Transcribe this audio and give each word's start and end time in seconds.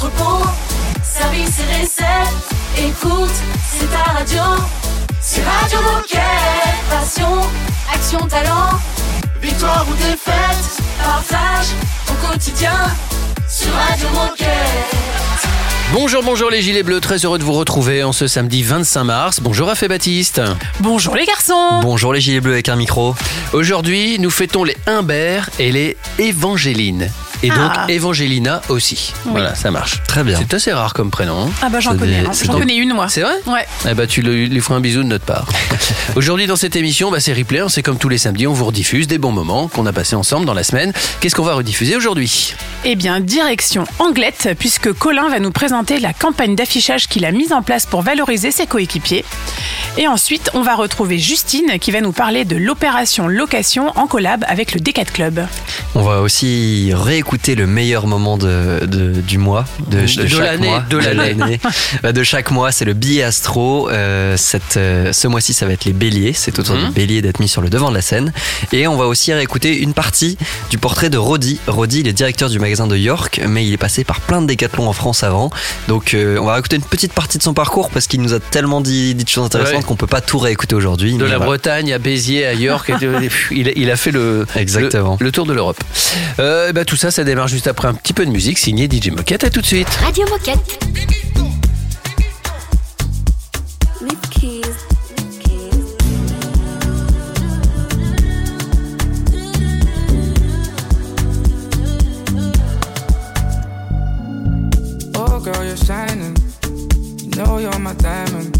entrepôt, 0.00 0.46
service 1.02 1.58
et 1.60 1.82
recettes. 1.82 2.48
Écoute, 2.78 3.30
c'est 3.70 3.90
ta 3.90 4.12
radio. 4.12 4.42
C'est 5.20 5.42
Radio 5.42 5.78
Moquette. 5.82 6.20
Passion, 6.88 7.40
action, 7.92 8.26
talent. 8.26 8.78
Victoire 9.42 9.86
ou 9.90 9.94
défaite, 9.94 10.82
partage 11.02 11.66
au 12.08 12.26
quotidien 12.26 12.76
sur 13.48 13.72
Radio 13.72 14.08
Moquette. 14.14 14.48
Bonjour, 15.92 16.22
bonjour 16.22 16.50
les 16.50 16.62
gilets 16.62 16.84
bleus, 16.84 17.00
très 17.00 17.18
heureux 17.24 17.38
de 17.38 17.44
vous 17.44 17.52
retrouver 17.52 18.02
en 18.02 18.12
ce 18.12 18.26
samedi 18.26 18.62
25 18.62 19.04
mars. 19.04 19.40
Bonjour 19.40 19.66
Raphaël 19.66 19.90
Baptiste. 19.90 20.40
Bonjour 20.78 21.16
les 21.16 21.26
garçons 21.26 21.80
Bonjour 21.82 22.12
les 22.12 22.20
gilets 22.20 22.40
bleus 22.40 22.52
avec 22.52 22.68
un 22.68 22.76
micro. 22.76 23.14
Aujourd'hui, 23.52 24.18
nous 24.18 24.30
fêtons 24.30 24.64
les 24.64 24.76
Humbert 24.86 25.50
et 25.58 25.72
les 25.72 25.96
Évangélines. 26.18 27.10
Et 27.42 27.48
donc 27.48 27.58
Ah. 27.74 27.86
Evangelina 27.88 28.60
aussi. 28.68 29.12
Voilà, 29.24 29.54
ça 29.54 29.70
marche. 29.70 30.02
Très 30.06 30.22
bien. 30.24 30.36
C'est 30.38 30.52
assez 30.54 30.72
rare 30.72 30.92
comme 30.92 31.10
prénom. 31.10 31.46
hein. 31.46 31.50
Ah 31.62 31.68
bah 31.70 31.80
j'en 31.80 31.96
connais, 31.96 32.18
hein. 32.20 32.30
c'est 32.32 32.46
j'en 32.46 32.58
connais 32.58 32.76
une 32.76 32.92
moi. 32.92 33.08
C'est 33.08 33.22
vrai 33.22 33.34
Ouais. 33.46 33.66
Eh 33.88 33.94
bah, 33.94 34.06
tu 34.06 34.20
le- 34.20 34.44
lui 34.44 34.60
feras 34.60 34.76
un 34.76 34.80
bisou 34.80 35.02
de 35.02 35.08
notre 35.08 35.24
part. 35.24 35.46
Aujourd'hui, 36.16 36.46
dans 36.46 36.56
cette 36.56 36.76
émission, 36.76 37.10
bah, 37.10 37.18
c'est 37.20 37.32
replay. 37.32 37.60
hein, 37.60 37.68
C'est 37.70 37.82
comme 37.82 37.96
tous 37.98 38.08
les 38.10 38.18
samedis, 38.18 38.46
on 38.46 38.52
vous 38.52 38.66
rediffuse 38.66 39.06
des 39.06 39.16
bons 39.18 39.32
moments 39.32 39.68
qu'on 39.68 39.86
a 39.86 39.92
passés 39.92 40.16
ensemble 40.16 40.44
dans 40.44 40.54
la 40.54 40.64
semaine. 40.64 40.92
Qu'est-ce 41.20 41.34
qu'on 41.34 41.44
va 41.44 41.54
rediffuser 41.54 41.96
aujourd'hui? 41.96 42.54
Eh 42.84 42.94
bien, 42.96 43.20
direction 43.20 43.84
Anglette, 43.98 44.50
puisque 44.58 44.92
Colin 44.92 45.28
va 45.30 45.38
nous 45.38 45.50
présenter 45.52 45.98
la 45.98 46.12
campagne 46.12 46.54
d'affichage 46.56 47.08
qu'il 47.08 47.24
a 47.24 47.32
mise 47.32 47.52
en 47.52 47.62
place 47.62 47.86
pour 47.86 48.02
valoriser 48.02 48.50
ses 48.50 48.66
coéquipiers. 48.66 49.24
Et 49.98 50.06
ensuite, 50.08 50.50
on 50.54 50.62
va 50.62 50.74
retrouver 50.74 51.18
Justine 51.18 51.78
qui 51.80 51.90
va 51.90 52.00
nous 52.00 52.12
parler 52.12 52.44
de 52.44 52.56
l'opération 52.56 53.28
location 53.28 53.92
en 53.96 54.06
collab 54.06 54.44
avec 54.48 54.72
le 54.74 54.80
Decat 54.80 55.04
Club. 55.04 55.46
On 55.94 56.02
va 56.02 56.20
aussi 56.20 56.92
réécouter 56.94 57.29
le 57.30 57.66
meilleur 57.66 58.06
moment 58.06 58.36
de, 58.36 58.86
de- 58.86 59.20
du 59.20 59.38
mois, 59.38 59.64
de, 59.88 60.00
De 60.00 60.06
chaque 60.06 60.60
mois, 60.60 60.84
de 60.88 60.96
l'année. 60.98 61.60
Bah, 62.02 62.12
de 62.12 62.22
chaque 62.22 62.50
mois, 62.50 62.72
c'est 62.72 62.84
le 62.84 62.92
billet 62.94 63.22
astro. 63.22 63.88
Euh, 63.90 64.36
cette, 64.36 64.76
euh, 64.76 65.12
ce 65.12 65.26
mois-ci, 65.28 65.52
ça 65.52 65.66
va 65.66 65.72
être 65.72 65.84
les 65.84 65.92
béliers. 65.92 66.32
C'est 66.32 66.58
au 66.58 66.62
tour 66.62 66.74
Mhm. 66.76 66.88
des 66.88 66.94
béliers 66.94 67.22
d'être 67.22 67.40
mis 67.40 67.48
sur 67.48 67.62
le 67.62 67.68
devant 67.70 67.90
de 67.90 67.94
la 67.94 68.02
scène. 68.02 68.32
Et 68.72 68.86
on 68.86 68.96
va 68.96 69.06
aussi 69.06 69.32
réécouter 69.32 69.78
une 69.78 69.92
partie 69.94 70.36
du 70.70 70.78
portrait 70.78 71.10
de 71.10 71.18
Roddy. 71.18 71.58
Roddy, 71.66 72.00
il 72.00 72.08
est 72.08 72.12
directeur 72.12 72.48
du 72.50 72.58
magasin 72.58 72.86
de 72.86 72.96
York, 72.96 73.40
mais 73.48 73.66
il 73.66 73.72
est 73.72 73.76
passé 73.78 74.04
par 74.04 74.20
plein 74.20 74.40
de 74.42 74.46
décathlons 74.46 74.88
en 74.88 74.92
France 74.92 75.22
avant. 75.22 75.50
Donc, 75.88 76.14
euh, 76.14 76.38
on 76.40 76.46
va 76.46 76.54
réécouter 76.54 76.76
une 76.76 76.82
petite 76.82 77.12
partie 77.12 77.38
de 77.38 77.42
son 77.42 77.54
parcours 77.54 77.90
parce 77.90 78.06
qu'il 78.06 78.20
nous 78.22 78.34
a 78.34 78.40
tellement 78.40 78.80
dit, 78.80 79.14
dit 79.14 79.24
de 79.24 79.28
choses 79.28 79.44
intéressantes 79.46 79.76
Ouais. 79.78 79.82
qu'on 79.82 79.96
peut 79.96 80.06
pas 80.06 80.20
tout 80.20 80.38
réécouter 80.38 80.74
aujourd'hui. 80.74 81.14
De 81.16 81.24
la 81.24 81.36
voilà. 81.36 81.44
Bretagne 81.46 81.92
à 81.92 81.98
Béziers, 81.98 82.46
à 82.46 82.54
York, 82.54 82.90
il, 83.50 83.68
a- 83.68 83.72
il 83.76 83.90
a 83.90 83.96
fait 83.96 84.10
le, 84.10 84.46
Exactement. 84.56 85.16
le, 85.20 85.26
le 85.26 85.32
tour 85.32 85.46
de 85.46 85.52
l'Europe. 85.52 85.78
Ben, 86.38 86.84
tout 86.84 86.96
ça, 86.96 87.10
ça 87.20 87.24
démarre 87.24 87.48
juste 87.48 87.66
après 87.66 87.86
un 87.86 87.92
petit 87.92 88.14
peu 88.14 88.24
de 88.24 88.30
musique 88.30 88.56
signé 88.56 88.88
DJ 88.90 89.10
Moquette. 89.10 89.44
À 89.44 89.50
tout 89.50 89.60
de 89.60 89.66
suite. 89.66 89.86
Radio 90.02 90.24
Moquette. 90.30 90.58
Oh, 105.14 105.40
girl, 105.40 105.62
you're 105.62 105.76
shining. 105.76 106.34
You 107.18 107.36
know 107.36 107.58
you're 107.58 107.78
my 107.78 107.92
diamond. 107.96 108.56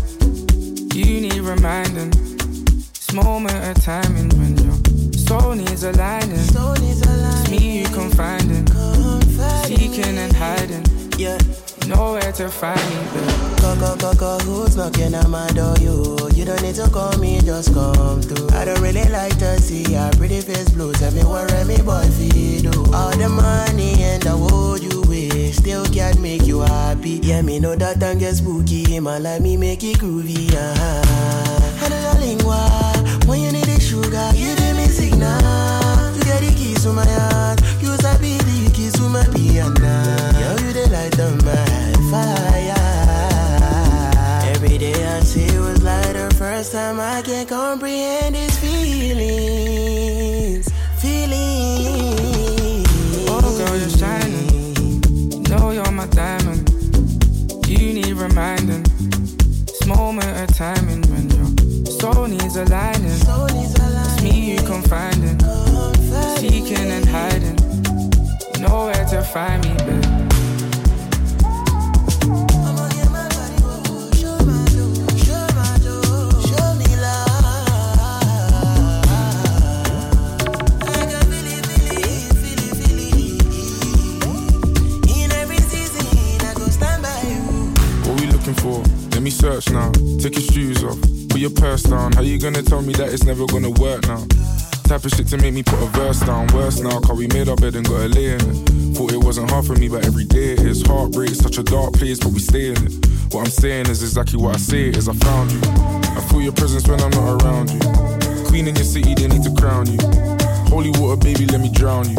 You 0.95 1.23
need 1.23 1.41
reminding. 1.41 2.11
This 2.11 3.15
moment 3.15 3.65
of 3.65 3.83
timing 3.83 4.29
when 5.31 5.39
your 5.39 5.39
soul 5.39 5.55
needs 5.55 5.85
aligning. 5.85 6.33
It's 6.33 7.51
me 7.51 7.81
you 7.81 7.85
confiding. 7.87 8.67
Seeking 9.65 10.19
and 10.19 10.33
hiding. 10.33 10.85
Yeah. 11.19 11.39
You 11.83 11.89
know 11.89 12.13
where 12.13 12.33
to 12.33 12.49
find 12.49 12.81
me. 12.91 13.57
Go, 13.61 13.75
go, 13.77 13.97
go, 13.97 14.15
go, 14.15 14.39
who's 14.45 14.77
knocking 14.77 15.15
at 15.15 15.29
my 15.29 15.47
door? 15.49 15.75
You, 15.79 16.19
you 16.35 16.45
don't 16.45 16.61
need 16.63 16.75
to 16.77 16.89
call 16.91 17.17
me, 17.19 17.41
just 17.41 17.73
come 17.73 18.23
through. 18.23 18.49
I 18.51 18.65
don't 18.65 18.81
really 18.81 19.09
like 19.09 19.39
to 19.39 19.61
see 19.61 19.83
your 19.85 20.11
pretty 20.13 20.41
face 20.41 20.71
blue. 20.71 20.93
Tell 20.95 21.13
me 21.13 21.23
what 21.25 21.67
me 21.67 21.77
boy 21.79 22.07
feel 22.19 22.71
do. 22.71 22.93
All 22.93 23.11
the 23.17 23.29
money 23.29 24.03
and 24.03 24.23
the 24.23 24.37
world 24.37 24.83
you 24.83 25.03
wish 25.03 25.57
still 25.57 25.87
can't 25.87 26.21
make 26.21 26.47
you 26.47 26.61
happy. 26.61 27.21
Yeah, 27.23 27.43
me 27.43 27.61
know 27.61 27.77
that 27.77 28.01
time 28.01 28.19
get 28.19 28.35
spooky, 28.37 29.01
man. 29.01 29.23
Like 29.23 29.41
me 29.41 29.57
make 29.57 29.83
it 29.85 29.99
groovy, 29.99 30.53
uh-huh. 30.53 31.85
And 31.85 31.93
the 31.93 32.21
lingua, 32.21 33.27
when 33.27 33.41
you 33.41 33.53
need 33.53 33.65
the 33.65 33.81
sugar, 33.81 34.31
you 34.35 34.60
to 36.83 36.93
my 36.93 37.05
heart, 37.05 37.61
you 37.83 37.95
sabi 37.97 38.39
the 38.39 38.71
keys 38.73 38.95
to 38.95 39.03
my 39.03 39.25
piano. 39.35 39.97
Yo, 40.41 40.51
you 40.65 40.73
the 40.73 40.89
light 40.89 41.19
of 41.19 41.45
my 41.45 41.93
fire. 42.11 42.75
Every 44.55 44.79
day 44.79 44.95
I 44.95 45.21
see 45.21 45.45
it 45.45 45.61
was 45.61 45.81
the 45.81 46.35
first 46.39 46.73
time 46.73 46.99
I 46.99 47.21
can 47.23 47.47
comprehend 47.47 48.35
these 48.35 48.50
for? 88.61 88.83
Let 89.13 89.23
me 89.23 89.31
search 89.31 89.71
now. 89.71 89.91
Take 90.19 90.35
your 90.35 90.53
shoes 90.53 90.85
off. 90.85 91.01
Put 91.29 91.41
your 91.41 91.51
purse 91.51 91.83
down. 91.83 92.13
How 92.13 92.23
you 92.23 92.39
gonna 92.39 92.63
tell 92.63 92.83
me 92.83 92.93
that 92.95 93.13
it's 93.13 93.25
never 93.25 93.47
gonna 93.47 93.71
work 93.71 94.07
now? 94.07 94.27
Type 94.91 95.05
of 95.05 95.13
shit 95.13 95.29
to 95.29 95.37
make 95.37 95.55
me 95.55 95.63
put 95.63 95.81
a 95.81 95.87
verse 95.87 96.19
down. 96.19 96.49
Worse 96.49 96.81
now, 96.81 96.99
cause 96.99 97.17
we 97.17 97.29
made 97.29 97.49
our 97.49 97.55
bed 97.55 97.77
and 97.77 97.87
got 97.87 98.01
a 98.01 98.09
lay 98.09 98.35
in 98.35 98.41
it. 98.41 98.97
Thought 98.97 99.13
it 99.13 99.23
wasn't 99.23 99.49
hard 99.49 99.65
for 99.65 99.77
me, 99.77 99.89
but 99.89 100.05
every 100.05 100.25
day 100.25 100.55
it 100.55 100.67
is. 100.67 100.83
Heartbreak, 100.83 101.31
such 101.31 101.59
a 101.59 101.63
dark 101.63 101.93
place, 101.93 102.19
but 102.19 102.33
we 102.33 102.41
stay 102.41 102.71
in 102.71 102.87
it. 102.89 103.07
What 103.31 103.45
I'm 103.45 103.53
saying 103.53 103.87
is 103.87 104.03
exactly 104.03 104.43
what 104.43 104.57
I 104.57 104.59
say 104.59 104.89
is 104.89 105.09
I 105.09 105.13
found 105.13 105.53
you. 105.53 105.61
I 105.63 106.21
feel 106.29 106.43
your 106.43 106.53
presence 106.55 106.89
when 106.89 107.01
I'm 107.01 107.11
not 107.11 107.41
around 107.41 107.71
you. 107.71 107.79
Queen 108.49 108.67
in 108.67 108.75
your 108.75 108.85
city, 108.85 109.15
they 109.15 109.29
need 109.29 109.45
to 109.45 109.55
crown 109.55 109.87
you. 109.87 109.99
Holy 110.67 110.91
water, 110.99 111.23
baby, 111.23 111.47
let 111.47 111.61
me 111.61 111.71
drown 111.71 112.11
you. 112.11 112.19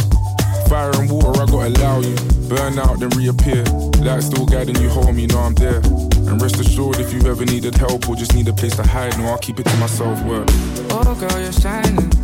Fire 0.70 0.96
and 0.96 1.12
water, 1.12 1.44
I 1.44 1.46
gotta 1.48 1.76
allow 1.76 2.00
you. 2.00 2.16
Burn 2.48 2.80
out, 2.80 3.02
then 3.02 3.10
reappear. 3.20 3.66
Light 4.00 4.24
still 4.24 4.46
guiding 4.46 4.80
you 4.80 4.88
home, 4.88 5.20
you 5.20 5.28
know 5.28 5.40
I'm 5.40 5.56
there. 5.56 5.84
And 6.32 6.42
rest 6.42 6.56
assured, 6.56 7.02
if 7.02 7.12
you've 7.12 7.28
ever 7.28 7.44
needed 7.44 7.76
help 7.76 8.08
or 8.08 8.16
just 8.16 8.34
need 8.34 8.48
a 8.48 8.54
place 8.54 8.78
to 8.78 8.84
hide, 8.84 9.18
no, 9.18 9.26
I'll 9.26 9.40
keep 9.40 9.60
it 9.60 9.66
to 9.66 9.76
myself. 9.76 10.24
Word. 10.24 10.48
Oh, 10.92 11.18
girl, 11.20 11.42
you're 11.42 11.52
shining. 11.52 12.21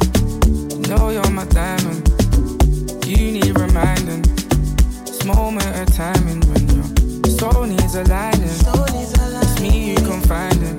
Know 0.88 1.09
you're 1.09 1.30
my 1.31 1.44
diamond. 1.46 2.08
You 3.06 3.31
need 3.31 3.59
reminding. 3.59 4.22
This 5.03 5.25
moment 5.25 5.75
of 5.75 5.94
timing 5.94 6.40
when 6.48 6.66
your 6.70 7.38
soul 7.38 7.66
needs 7.66 7.96
aligning. 7.96 8.48
Soul 8.48 8.86
is 8.96 9.14
alive. 9.16 9.44
It's 9.44 9.59
me 9.59 9.90
you 9.90 9.96
confiding. 9.97 10.78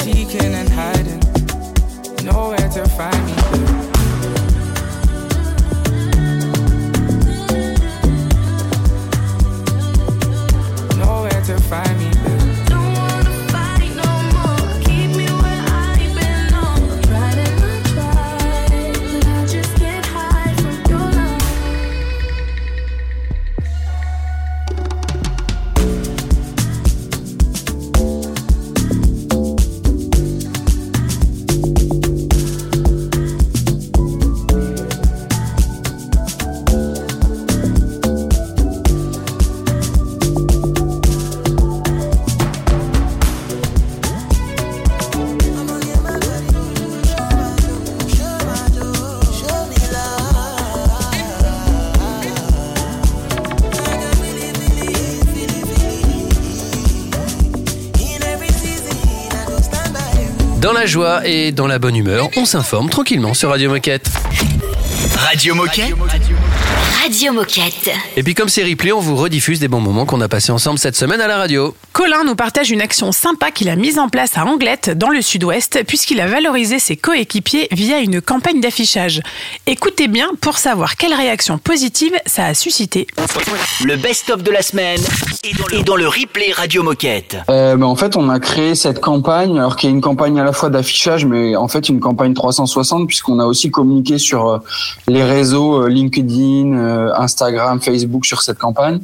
Seeking 0.00 0.54
and 0.54 0.68
hiding. 0.70 1.22
You 2.18 2.32
know 2.32 2.48
where 2.48 2.68
to 2.70 2.88
find 2.88 3.26
me, 3.26 3.81
Dans 60.72 60.78
la 60.78 60.86
joie 60.86 61.20
et 61.26 61.52
dans 61.52 61.66
la 61.66 61.78
bonne 61.78 61.96
humeur, 61.96 62.30
on 62.34 62.46
s'informe 62.46 62.88
tranquillement 62.88 63.34
sur 63.34 63.50
Radio 63.50 63.68
Moquette. 63.68 64.08
Radio 65.18 65.54
Moquette. 65.54 65.94
Radio 67.02 67.32
Moquette. 67.34 67.90
Et 68.16 68.22
puis 68.22 68.34
comme 68.34 68.48
c'est 68.48 68.64
replay, 68.64 68.90
on 68.90 69.00
vous 69.00 69.16
rediffuse 69.16 69.60
des 69.60 69.68
bons 69.68 69.82
moments 69.82 70.06
qu'on 70.06 70.22
a 70.22 70.28
passés 70.28 70.50
ensemble 70.50 70.78
cette 70.78 70.96
semaine 70.96 71.20
à 71.20 71.26
la 71.26 71.36
radio. 71.36 71.76
Colin 71.92 72.24
nous 72.24 72.36
partage 72.36 72.70
une 72.70 72.80
action 72.80 73.12
sympa 73.12 73.50
qu'il 73.50 73.68
a 73.68 73.76
mise 73.76 73.98
en 73.98 74.08
place 74.08 74.38
à 74.38 74.46
Anglette, 74.46 74.96
dans 74.96 75.10
le 75.10 75.20
sud-ouest, 75.20 75.84
puisqu'il 75.86 76.22
a 76.22 76.26
valorisé 76.26 76.78
ses 76.78 76.96
coéquipiers 76.96 77.68
via 77.70 77.98
une 77.98 78.22
campagne 78.22 78.62
d'affichage. 78.62 79.20
Écoutez 79.66 80.08
bien 80.08 80.30
pour 80.40 80.56
savoir 80.56 80.96
quelle 80.96 81.12
réaction 81.12 81.58
positive 81.58 82.14
ça 82.24 82.46
a 82.46 82.54
suscité. 82.54 83.06
Le 83.84 83.96
best-of 83.96 84.42
de 84.42 84.50
la 84.50 84.62
semaine 84.62 85.02
est 85.44 85.82
dans 85.82 85.96
le 85.96 86.06
replay 86.06 86.52
Radio 86.52 86.84
Moquette. 86.84 87.36
Euh, 87.50 87.74
ben, 87.76 87.86
en 87.86 87.96
fait, 87.96 88.14
on 88.16 88.28
a 88.28 88.38
créé 88.38 88.76
cette 88.76 89.00
campagne, 89.00 89.58
alors 89.58 89.74
qu'il 89.74 89.90
y 89.90 89.92
a 89.92 89.94
une 89.94 90.00
campagne 90.00 90.38
à 90.38 90.44
la 90.44 90.52
fois 90.52 90.70
d'affichage, 90.70 91.24
mais 91.26 91.56
en 91.56 91.66
fait 91.66 91.88
une 91.88 91.98
campagne 91.98 92.32
360, 92.32 93.08
puisqu'on 93.08 93.40
a 93.40 93.44
aussi 93.46 93.68
communiqué 93.72 94.18
sur 94.18 94.48
euh, 94.48 94.58
les 95.08 95.24
réseaux 95.24 95.82
euh, 95.82 95.88
LinkedIn, 95.88 96.74
euh, 96.78 97.10
Instagram, 97.16 97.80
Facebook 97.80 98.24
sur 98.24 98.40
cette 98.40 98.58
campagne. 98.58 99.00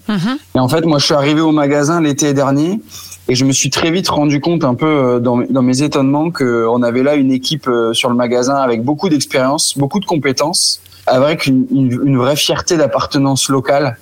Et 0.55 0.61
en 0.61 0.69
fait, 0.69 0.85
moi, 0.85 0.99
je 1.01 1.07
suis 1.07 1.15
arrivé 1.15 1.41
au 1.41 1.51
magasin 1.51 2.01
l'été 2.01 2.33
dernier 2.35 2.81
et 3.29 3.35
je 3.35 3.45
me 3.45 3.51
suis 3.51 3.71
très 3.71 3.91
vite 3.91 4.09
rendu 4.09 4.41
compte, 4.41 4.63
un 4.63 4.75
peu 4.77 5.19
dans, 5.21 5.35
mes- 5.37 5.49
dans 5.49 5.63
mes 5.63 5.83
étonnements, 5.83 6.31
qu'on 6.31 6.83
avait 6.85 7.03
là 7.03 7.17
une 7.17 7.33
équipe 7.33 7.69
sur 7.93 8.11
le 8.11 8.15
magasin 8.15 8.55
avec 8.55 8.85
beaucoup 8.85 9.09
d'expérience, 9.09 9.77
beaucoup 9.77 9.99
de 9.99 10.07
compétences, 10.07 10.81
avec 11.09 11.47
une, 11.47 11.67
une- 11.73 12.01
une 12.07 12.17
vraie 12.17 12.37
fierté 12.37 12.77
d'appartenance 12.77 13.49
locale, 13.49 13.99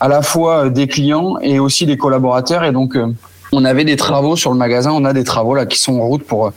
à 0.00 0.08
la 0.08 0.22
fois 0.22 0.64
euh, 0.64 0.70
des 0.70 0.88
clients 0.88 1.36
et 1.40 1.58
aussi 1.58 1.86
des 1.86 1.96
collaborateurs. 1.96 2.64
Et 2.64 2.72
donc, 2.72 2.96
euh, 2.96 3.14
on 3.52 3.64
avait 3.64 3.84
des 3.84 3.96
travaux 3.96 4.36
sur 4.36 4.50
le 4.50 4.56
magasin, 4.56 4.90
on 4.92 5.04
a 5.04 5.12
des 5.12 5.24
travaux 5.24 5.54
là 5.54 5.66
qui 5.66 5.78
sont 5.78 6.00
en 6.00 6.06
route 6.06 6.24
pour 6.24 6.46
euh, 6.46 6.50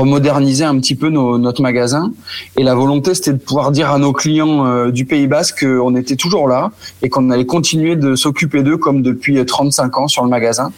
remoderniser 0.00 0.64
un 0.64 0.78
petit 0.78 0.94
peu 0.94 1.08
nos- 1.10 1.38
notre 1.38 1.62
magasin. 1.62 2.12
Et 2.56 2.62
la 2.62 2.74
volonté, 2.74 3.14
c'était 3.14 3.32
de 3.32 3.38
pouvoir 3.38 3.70
dire 3.70 3.90
à 3.90 3.98
nos 3.98 4.12
clients 4.12 4.66
euh, 4.66 4.90
du 4.90 5.04
Pays 5.04 5.26
Basque 5.26 5.64
qu'on 5.66 5.94
était 5.96 6.16
toujours 6.16 6.48
là 6.48 6.70
et 7.02 7.08
qu'on 7.08 7.30
allait 7.30 7.46
continuer 7.46 7.96
de 7.96 8.14
s'occuper 8.14 8.62
d'eux 8.62 8.76
comme 8.76 9.02
depuis 9.02 9.38
euh, 9.38 9.44
35 9.44 9.98
ans 9.98 10.08
sur 10.08 10.22
le 10.24 10.28
magasin. 10.30 10.72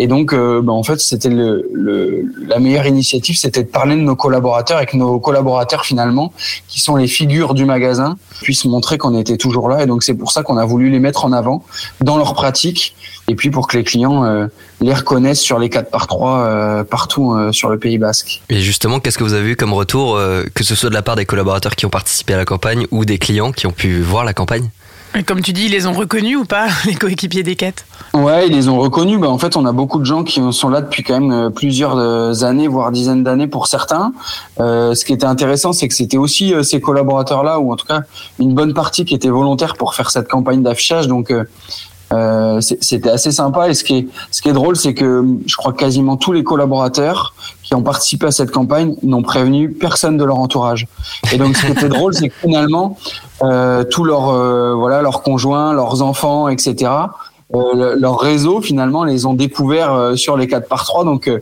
Et 0.00 0.06
donc, 0.06 0.32
euh, 0.32 0.62
ben, 0.62 0.72
en 0.72 0.84
fait, 0.84 1.00
c'était 1.00 1.28
la 1.28 2.58
meilleure 2.60 2.86
initiative, 2.86 3.36
c'était 3.36 3.64
de 3.64 3.68
parler 3.68 3.96
de 3.96 4.00
nos 4.00 4.14
collaborateurs 4.14 4.80
et 4.80 4.86
que 4.86 4.96
nos 4.96 5.18
collaborateurs, 5.18 5.84
finalement, 5.84 6.32
qui 6.68 6.80
sont 6.80 6.94
les 6.94 7.08
figures 7.08 7.52
du 7.54 7.64
magasin, 7.64 8.16
puissent 8.42 8.64
montrer 8.64 8.96
qu'on 8.96 9.18
était 9.18 9.36
toujours 9.36 9.68
là. 9.68 9.82
Et 9.82 9.86
donc, 9.86 10.04
c'est 10.04 10.14
pour 10.14 10.30
ça 10.30 10.44
qu'on 10.44 10.56
a 10.56 10.64
voulu 10.64 10.90
les 10.90 11.00
mettre 11.00 11.24
en 11.24 11.32
avant 11.32 11.64
dans 12.00 12.16
leur 12.16 12.34
pratique 12.34 12.94
et 13.28 13.34
puis 13.34 13.50
pour 13.50 13.68
que 13.68 13.76
les 13.76 13.84
clients 13.84 14.24
euh, 14.24 14.46
les 14.80 14.94
reconnaissent 14.94 15.40
sur 15.40 15.58
les 15.58 15.68
4 15.68 15.90
par 15.90 16.06
3 16.06 16.38
euh, 16.38 16.84
partout 16.84 17.34
euh, 17.34 17.52
sur 17.52 17.68
le 17.68 17.78
Pays 17.78 17.98
Basque. 17.98 18.42
Et 18.48 18.60
justement, 18.60 19.00
qu'est-ce 19.00 19.18
que 19.18 19.24
vous 19.24 19.34
avez 19.34 19.50
eu 19.50 19.56
comme 19.56 19.72
retour, 19.72 20.16
euh, 20.16 20.44
que 20.54 20.64
ce 20.64 20.74
soit 20.74 20.88
de 20.88 20.94
la 20.94 21.02
part 21.02 21.16
des 21.16 21.26
collaborateurs 21.26 21.76
qui 21.76 21.86
ont 21.86 21.90
participé 21.90 22.34
à 22.34 22.38
la 22.38 22.44
campagne 22.44 22.86
ou 22.90 23.04
des 23.04 23.18
clients 23.18 23.52
qui 23.52 23.66
ont 23.66 23.72
pu 23.72 24.00
voir 24.00 24.24
la 24.24 24.32
campagne? 24.32 24.70
Et 25.14 25.22
comme 25.22 25.40
tu 25.40 25.52
dis, 25.52 25.64
ils 25.66 25.72
les 25.72 25.86
ont 25.86 25.94
reconnus 25.94 26.36
ou 26.36 26.44
pas, 26.44 26.66
les 26.84 26.94
coéquipiers 26.94 27.42
des 27.42 27.56
quêtes? 27.56 27.86
Ouais, 28.12 28.46
ils 28.46 28.52
les 28.52 28.68
ont 28.68 28.78
reconnus. 28.78 29.18
Bah, 29.18 29.28
en 29.28 29.38
fait, 29.38 29.56
on 29.56 29.64
a 29.64 29.72
beaucoup 29.72 29.98
de 29.98 30.04
gens 30.04 30.22
qui 30.22 30.40
sont 30.52 30.68
là 30.68 30.80
depuis 30.80 31.02
quand 31.02 31.18
même 31.18 31.32
euh, 31.32 31.50
plusieurs 31.50 31.96
euh, 31.96 32.42
années, 32.42 32.68
voire 32.68 32.92
dizaines 32.92 33.24
d'années 33.24 33.46
pour 33.46 33.66
certains. 33.66 34.12
Euh, 34.60 34.94
ce 34.94 35.04
qui 35.04 35.12
était 35.12 35.26
intéressant, 35.26 35.72
c'est 35.72 35.88
que 35.88 35.94
c'était 35.94 36.18
aussi 36.18 36.52
euh, 36.52 36.62
ces 36.62 36.80
collaborateurs-là, 36.80 37.58
ou 37.58 37.72
en 37.72 37.76
tout 37.76 37.86
cas 37.86 38.02
une 38.38 38.54
bonne 38.54 38.74
partie 38.74 39.04
qui 39.04 39.14
était 39.14 39.28
volontaire 39.28 39.74
pour 39.74 39.94
faire 39.94 40.10
cette 40.10 40.28
campagne 40.28 40.62
d'affichage. 40.62 41.08
Donc, 41.08 41.30
euh, 41.30 41.44
euh, 42.12 42.60
c'était 42.60 43.10
assez 43.10 43.30
sympa. 43.32 43.68
Et 43.68 43.74
ce 43.74 43.84
qui 43.84 43.98
est, 43.98 44.08
ce 44.30 44.40
qui 44.42 44.48
est 44.48 44.52
drôle, 44.52 44.76
c'est 44.76 44.94
que 44.94 45.24
je 45.46 45.56
crois 45.56 45.72
quasiment 45.72 46.16
tous 46.16 46.32
les 46.32 46.42
collaborateurs 46.44 47.34
qui 47.62 47.74
ont 47.74 47.82
participé 47.82 48.26
à 48.26 48.30
cette 48.30 48.50
campagne 48.50 48.96
n'ont 49.02 49.22
prévenu 49.22 49.70
personne 49.70 50.16
de 50.16 50.24
leur 50.24 50.38
entourage. 50.38 50.86
Et 51.32 51.36
donc, 51.38 51.56
ce 51.56 51.66
qui 51.66 51.72
était 51.72 51.88
drôle, 51.88 52.14
c'est 52.14 52.30
que 52.30 52.34
finalement, 52.40 52.96
euh, 53.42 53.84
tous 53.84 54.04
leurs, 54.04 54.30
euh, 54.30 54.74
voilà, 54.74 55.02
leurs 55.02 55.22
conjoints, 55.22 55.72
leurs 55.74 56.00
enfants, 56.02 56.48
etc. 56.48 56.90
Euh, 57.54 57.58
le- 57.74 57.94
leur 57.98 58.18
réseau 58.20 58.60
finalement 58.60 59.04
les 59.04 59.24
ont 59.24 59.32
découverts 59.32 59.94
euh, 59.94 60.16
sur 60.16 60.36
les 60.36 60.46
4 60.46 60.68
par 60.68 60.84
3 60.84 61.04
donc 61.06 61.28
euh, 61.28 61.38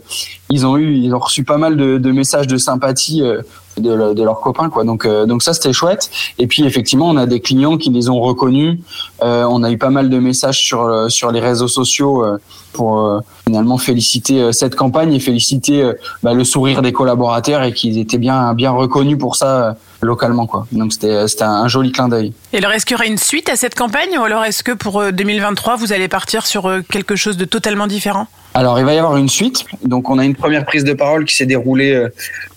ils 0.49 0.65
ont 0.65 0.77
eu 0.77 0.95
ils 0.95 1.13
ont 1.13 1.19
reçu 1.19 1.43
pas 1.43 1.57
mal 1.57 1.75
de, 1.75 1.97
de 1.97 2.11
messages 2.13 2.47
de 2.47 2.55
sympathie 2.55 3.21
euh, 3.21 3.41
de, 3.79 4.13
de 4.13 4.23
leurs 4.23 4.39
copains 4.39 4.69
quoi. 4.69 4.83
Donc 4.83 5.05
euh, 5.05 5.25
donc 5.25 5.43
ça 5.43 5.53
c'était 5.53 5.73
chouette. 5.73 6.09
Et 6.39 6.47
puis 6.47 6.63
effectivement 6.65 7.09
on 7.09 7.17
a 7.17 7.25
des 7.25 7.39
clients 7.39 7.77
qui 7.77 7.89
les 7.89 8.09
ont 8.09 8.19
reconnus. 8.19 8.79
Euh, 9.23 9.45
on 9.49 9.63
a 9.63 9.71
eu 9.71 9.77
pas 9.77 9.89
mal 9.89 10.09
de 10.09 10.19
messages 10.19 10.59
sur 10.59 10.83
euh, 10.83 11.09
sur 11.09 11.31
les 11.31 11.39
réseaux 11.39 11.67
sociaux 11.67 12.23
euh, 12.23 12.37
pour 12.73 12.99
euh, 12.99 13.19
finalement 13.45 13.77
féliciter 13.77 14.41
euh, 14.41 14.51
cette 14.51 14.75
campagne 14.75 15.13
et 15.13 15.19
féliciter 15.19 15.91
bah, 16.23 16.33
le 16.33 16.43
sourire 16.43 16.81
des 16.81 16.91
collaborateurs 16.91 17.63
et 17.63 17.73
qu'ils 17.73 17.97
étaient 17.97 18.17
bien 18.17 18.53
bien 18.53 18.71
reconnus 18.71 19.17
pour 19.17 19.35
ça 19.35 19.77
localement 20.01 20.45
quoi 20.45 20.67
donc 20.71 20.93
c'était 20.93 21.27
c'était 21.27 21.43
un, 21.43 21.67
joli 21.67 21.91
clin 21.91 22.07
d'œil 22.07 22.33
Et 22.53 22.57
alors, 22.57 22.71
est-ce 22.71 22.85
qu'il 22.85 22.95
y 22.95 22.99
aura 22.99 23.07
une 23.07 23.17
suite 23.17 23.49
à 23.49 23.55
cette 23.55 23.75
campagne 23.75 24.17
ou 24.17 24.23
alors 24.23 24.43
est-ce 24.43 24.63
que 24.63 24.71
pour 24.71 25.01
euh, 25.01 25.11
2023, 25.11 25.75
vous 25.75 25.93
allez 25.93 26.07
partir 26.07 26.45
sur 26.45 26.67
euh, 26.67 26.81
quelque 26.81 27.15
chose 27.15 27.37
de 27.37 27.45
totalement 27.45 27.87
différent? 27.87 28.27
Alors, 28.53 28.79
il 28.79 28.85
va 28.85 28.93
y 28.95 28.97
avoir 28.97 29.17
une 29.17 29.29
suite. 29.29 29.65
Donc, 29.83 30.09
on 30.09 30.17
a 30.17 30.25
une 30.25 30.33
première 30.33 30.65
prise 30.65 30.83
de 30.83 30.93
parole 30.93 31.25
qui 31.25 31.35
s'est 31.35 31.45
déroulée 31.45 31.93
euh, 31.93 32.09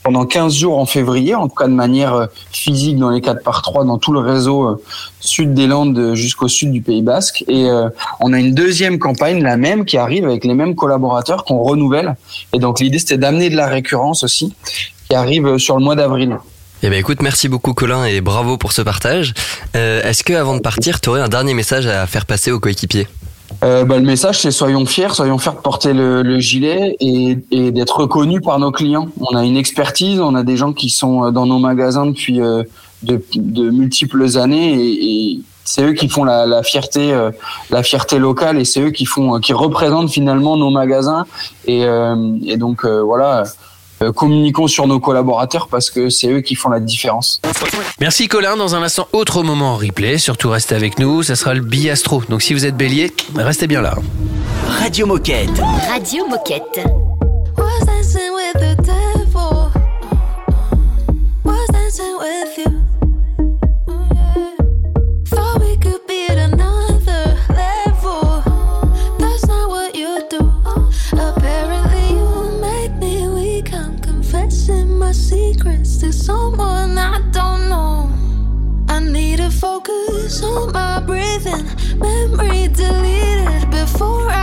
pendant 0.03 0.25
15 0.25 0.55
jours 0.55 0.79
en 0.79 0.87
février, 0.87 1.35
en 1.35 1.47
tout 1.47 1.55
cas 1.55 1.69
de 1.69 1.75
manière 1.75 2.15
euh, 2.15 2.27
physique 2.53 2.97
dans 2.97 3.11
les 3.11 3.21
4 3.21 3.43
par 3.43 3.61
3 3.61 3.85
dans 3.85 3.99
tout 3.99 4.13
le 4.13 4.21
réseau 4.21 4.65
euh, 4.65 4.83
sud 5.21 5.53
des 5.53 5.67
Landes 5.67 5.99
euh, 5.99 6.15
jusqu'au 6.15 6.49
sud 6.49 6.73
du 6.73 6.81
Pays 6.81 7.03
Basque. 7.03 7.45
Et 7.49 7.69
euh, 7.69 7.91
on 8.21 8.33
a 8.33 8.39
une 8.39 8.55
deuxième 8.55 8.99
campagne, 8.99 9.43
la 9.43 9.59
même, 9.59 9.85
qui 9.85 9.99
arrive 9.99 10.25
avec 10.25 10.45
les 10.45 10.55
mêmes 10.55 10.75
collaborateurs 10.75 11.45
qu'on 11.45 11.63
renouvelle. 11.63 12.17
Et 12.55 12.59
donc, 12.59 12.81
l'idée, 12.81 12.99
c'était 12.99 13.19
d'amener 13.19 13.51
de 13.51 13.57
la 13.57 13.67
récurrence 13.67 14.25
aussi, 14.25 14.55
qui 15.09 15.15
arrive 15.15 15.47
euh, 15.47 15.59
sur 15.59 15.77
le 15.77 15.85
mois 15.85 15.97
d'avril. 15.97 16.39
Eh 16.83 16.89
ben 16.89 16.99
écoute, 16.99 17.21
merci 17.21 17.49
beaucoup 17.49 17.75
Colin 17.75 18.07
et 18.07 18.23
bravo 18.23 18.57
pour 18.57 18.73
ce 18.73 18.81
partage. 18.81 19.35
Euh, 19.77 20.03
Est-ce 20.03 20.25
que 20.25 20.33
avant 20.33 20.55
de 20.55 20.61
partir, 20.61 21.01
tu 21.03 21.11
aurais 21.11 21.21
un 21.21 21.29
dernier 21.29 21.53
message 21.53 21.87
à 21.87 22.07
faire 22.07 22.25
passer 22.25 22.53
aux 22.53 22.59
coéquipiers? 22.59 23.07
Euh, 23.63 23.85
bah, 23.85 23.99
le 23.99 24.05
message, 24.05 24.41
c'est 24.41 24.51
soyons 24.51 24.87
fiers, 24.87 25.13
soyons 25.13 25.37
fiers 25.37 25.53
de 25.53 25.59
porter 25.59 25.93
le, 25.93 26.23
le 26.23 26.39
gilet 26.41 26.97
et, 27.01 27.37
et 27.51 27.71
d'être 27.71 27.99
reconnus 28.01 28.41
par 28.43 28.59
nos 28.59 28.71
clients. 28.71 29.09
On 29.21 29.37
a 29.37 29.45
une 29.45 29.59
expertise, 29.59 30.21
on 30.21 30.35
a 30.35 30.43
des 30.43 30.57
gens 30.57 30.73
qui 30.73 30.89
sont 30.89 31.27
euh, 31.27 31.31
dans 31.31 31.45
nos 31.45 31.59
magasins 31.59 32.07
depuis 32.07 32.41
euh, 32.41 32.63
de, 33.03 33.23
de 33.35 33.69
multiples 33.69 34.39
années 34.39 34.73
et, 34.73 35.05
et 35.33 35.41
c'est 35.65 35.83
eux 35.85 35.93
qui 35.93 36.09
font 36.09 36.25
la, 36.25 36.47
la 36.47 36.63
fierté, 36.63 37.13
euh, 37.13 37.31
la 37.69 37.83
fierté 37.83 38.19
locale 38.19 38.59
et 38.59 38.65
c'est 38.65 38.81
eux 38.81 38.91
qui 38.91 39.05
font, 39.05 39.37
euh, 39.37 39.39
qui 39.41 39.53
représentent 39.53 40.11
finalement 40.11 40.57
nos 40.57 40.71
magasins 40.71 41.27
et, 41.67 41.85
euh, 41.85 42.39
et 42.47 42.57
donc 42.57 42.87
voilà. 42.87 43.45
Euh, 44.03 44.13
communiquons 44.13 44.67
sur 44.67 44.87
nos 44.87 45.01
collaborateurs 45.01 45.69
parce 45.69 45.91
que 45.91 46.09
c'est 46.11 46.29
eux 46.31 46.41
qui 46.41 46.55
font 46.55 46.69
la 46.69 46.81
différence. 46.81 47.41
Merci 48.01 48.29
Colin, 48.29 48.57
dans 48.57 48.75
un 48.75 48.83
instant, 48.83 49.09
autre 49.13 49.43
moment 49.43 49.75
en 49.75 49.77
replay. 49.77 50.19
Surtout 50.19 50.51
restez 50.51 50.75
avec 50.75 50.99
nous, 50.99 51.23
ça 51.23 51.37
sera 51.37 51.55
le 51.55 51.61
billastro. 51.61 52.23
Donc 52.29 52.43
si 52.43 52.55
vous 52.55 52.67
êtes 52.67 52.77
bélier, 52.77 53.13
restez 53.37 53.67
bien 53.67 53.83
là. 53.83 53.95
Radio 54.79 55.07
Moquette. 55.07 55.61
Radio 55.89 56.27
Moquette. 56.27 56.85
Was 57.59 57.87
dancing 57.87 58.33
with 58.35 58.55
the 58.55 58.83
devil? 58.83 59.71
Was 61.45 61.67
dancing 61.73 62.17
with 62.19 62.59
you? 62.59 62.90
My 75.11 75.15
secrets 75.15 75.97
to 75.97 76.13
someone 76.13 76.97
I 76.97 77.19
don't 77.33 77.69
know. 77.69 78.09
I 78.89 79.01
need 79.01 79.39
to 79.39 79.51
focus 79.51 80.41
on 80.41 80.71
my 80.71 81.01
breathing. 81.01 81.67
Memory 81.99 82.69
deleted 82.69 83.71
before 83.73 84.31
I 84.31 84.40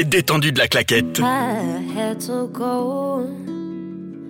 C'est 0.00 0.08
détendu 0.08 0.50
de 0.50 0.58
la 0.58 0.66
claquette. 0.66 1.20
I 1.20 1.82
had 1.94 2.20
to 2.20 2.48
go 2.48 3.26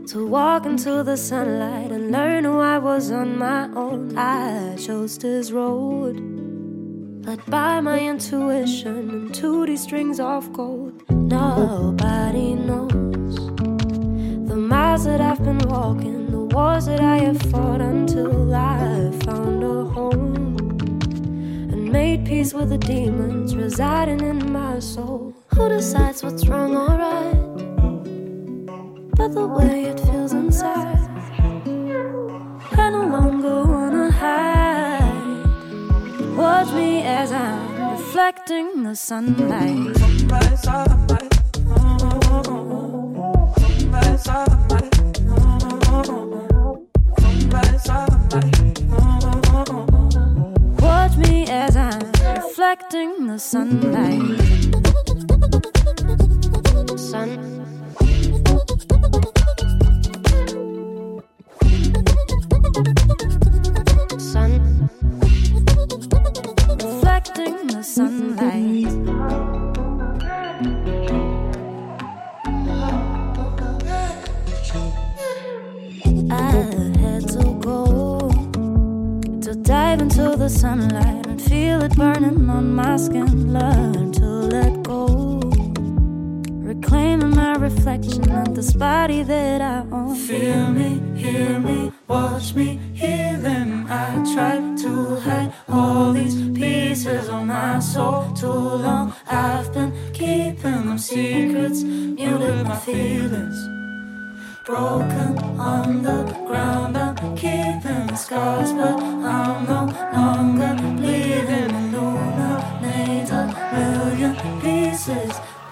to 0.09 0.27
walk 0.27 0.67
into 0.67 1.05
the 1.05 1.17
sunlight 1.17 1.93
and 1.93 2.11
learn 2.11 2.45
who 2.45 2.59
I 2.59 2.79
was 2.79 3.12
on 3.12 3.39
my 3.39 3.69
own. 3.77 4.19
I 4.19 4.75
chose 4.75 5.17
this 5.19 5.53
road, 5.53 6.17
led 7.25 7.39
by 7.47 7.81
my 7.81 8.00
intuition 8.00 9.11
and 9.11 9.31
2D 9.31 9.79
strings 9.79 10.19
of 10.19 10.53
gold. 10.53 11.05
Nobody 11.09 12.57
knows 12.57 13.37
the 14.49 14.57
miles 14.57 15.05
that 15.05 15.21
I've 15.21 15.39
been 15.45 15.61
walking, 15.69 16.33
the 16.33 16.53
wars 16.53 16.87
that 16.87 17.00
I 17.00 17.19
have 17.19 17.41
fought 17.43 17.81
until 17.81 18.53
I 18.53 19.12
found 19.25 19.62
a 19.62 19.85
home 19.85 20.57
and 21.71 21.93
made 21.93 22.27
peace 22.27 22.53
with 22.53 22.71
the 22.71 22.79
demons 22.79 23.55
residing 23.55 24.21
in 24.21 24.53
my 24.53 24.81
soul. 24.81 25.33
Who 25.54 25.69
decides 25.69 26.23
what's 26.23 26.47
wrong 26.47 26.76
or 26.76 26.87
right? 26.87 27.35
But 29.16 29.35
the 29.35 29.47
way 29.47 29.85
it 29.85 30.00
feels 30.00 30.33
inside. 30.33 30.99
I 32.73 32.90
no 32.90 33.04
longer 33.07 33.64
wanna 33.64 34.11
hide. 34.11 35.00
Watch 36.37 36.73
me 36.73 37.02
as 37.02 37.33
I'm 37.33 37.90
reflecting 37.92 38.83
the 38.85 38.95
sunlight. 38.95 39.97
Watch 50.80 51.16
me 51.16 51.47
as 51.49 51.76
I'm 51.76 52.12
reflecting 52.37 53.26
the 53.26 53.38
sunlight. 53.38 54.80
Sun. 57.11 57.29
Sun. 64.21 64.88
Reflecting 66.79 67.67
the 67.67 67.83
sunlight. 67.83 68.87
I 76.31 76.52
had 77.00 77.29
to 77.31 77.59
go 77.61 78.31
to 79.40 79.55
dive 79.57 80.00
into 80.00 80.37
the 80.37 80.49
sunlight 80.49 81.26
and 81.26 81.43
feel 81.43 81.83
it 81.83 81.97
burning 81.97 82.49
on 82.49 82.73
my 82.76 82.97
skin. 82.97 83.39
Reflection 87.81 88.31
of 88.33 88.55
this 88.55 88.75
body 88.75 89.23
that 89.23 89.63
I 89.63 89.79
own. 89.91 90.15
Feel 90.15 90.71
me, 90.71 91.01
hear 91.19 91.59
me, 91.59 91.91
watch 92.09 92.55
me, 92.55 92.79
hear 92.93 93.39
them. 93.39 93.87
I 93.89 94.23
tried 94.35 94.77
to 94.83 95.17
hide 95.21 95.51
all 95.67 96.13
these 96.13 96.37
pieces 96.51 97.31
of 97.31 97.47
my 97.47 97.79
soul 97.79 98.33
too 98.35 98.53
long. 98.87 99.15
I've 99.27 99.73
been 99.73 99.93
keeping 100.13 100.83
them 100.89 100.99
secrets, 100.99 101.83
muted 101.83 102.67
my 102.67 102.77
feelings. 102.77 103.59
Broken 104.67 105.39
on 105.59 106.03
the 106.03 106.21
ground, 106.47 106.99
I'm 106.99 107.35
keeping 107.35 108.15
scars, 108.15 108.75
but 108.75 109.01
I'm 109.01 109.65
no 109.65 109.81
longer 110.13 110.73
bleeding. 111.01 111.70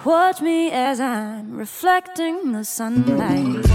Watch 0.05 0.39
me 0.41 0.71
as 0.71 1.01
I'm 1.01 1.57
reflecting 1.57 2.53
the 2.53 2.63
sunlight. 2.63 3.65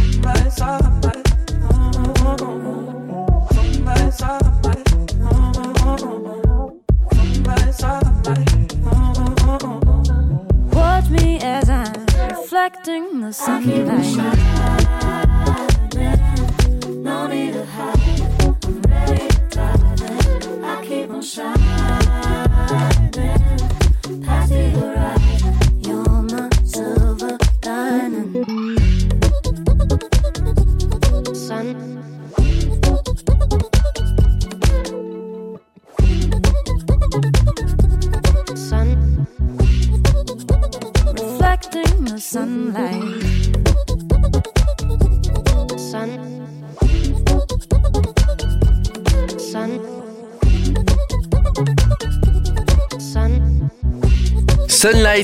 Watch 10.73 11.11
me 11.11 11.39
as 11.41 11.69
I'm 11.69 12.07
reflecting 12.31 13.21
the 13.21 13.33
sunlight. 13.33 14.17
No 16.89 17.27
need 17.27 17.53
to 17.53 17.67
hide. 17.67 18.01
I'm 18.65 18.81
ready 18.83 19.23
in. 19.23 20.65
I 20.65 20.85
keep 20.87 21.11
on 21.11 21.21
shining. 21.21 21.84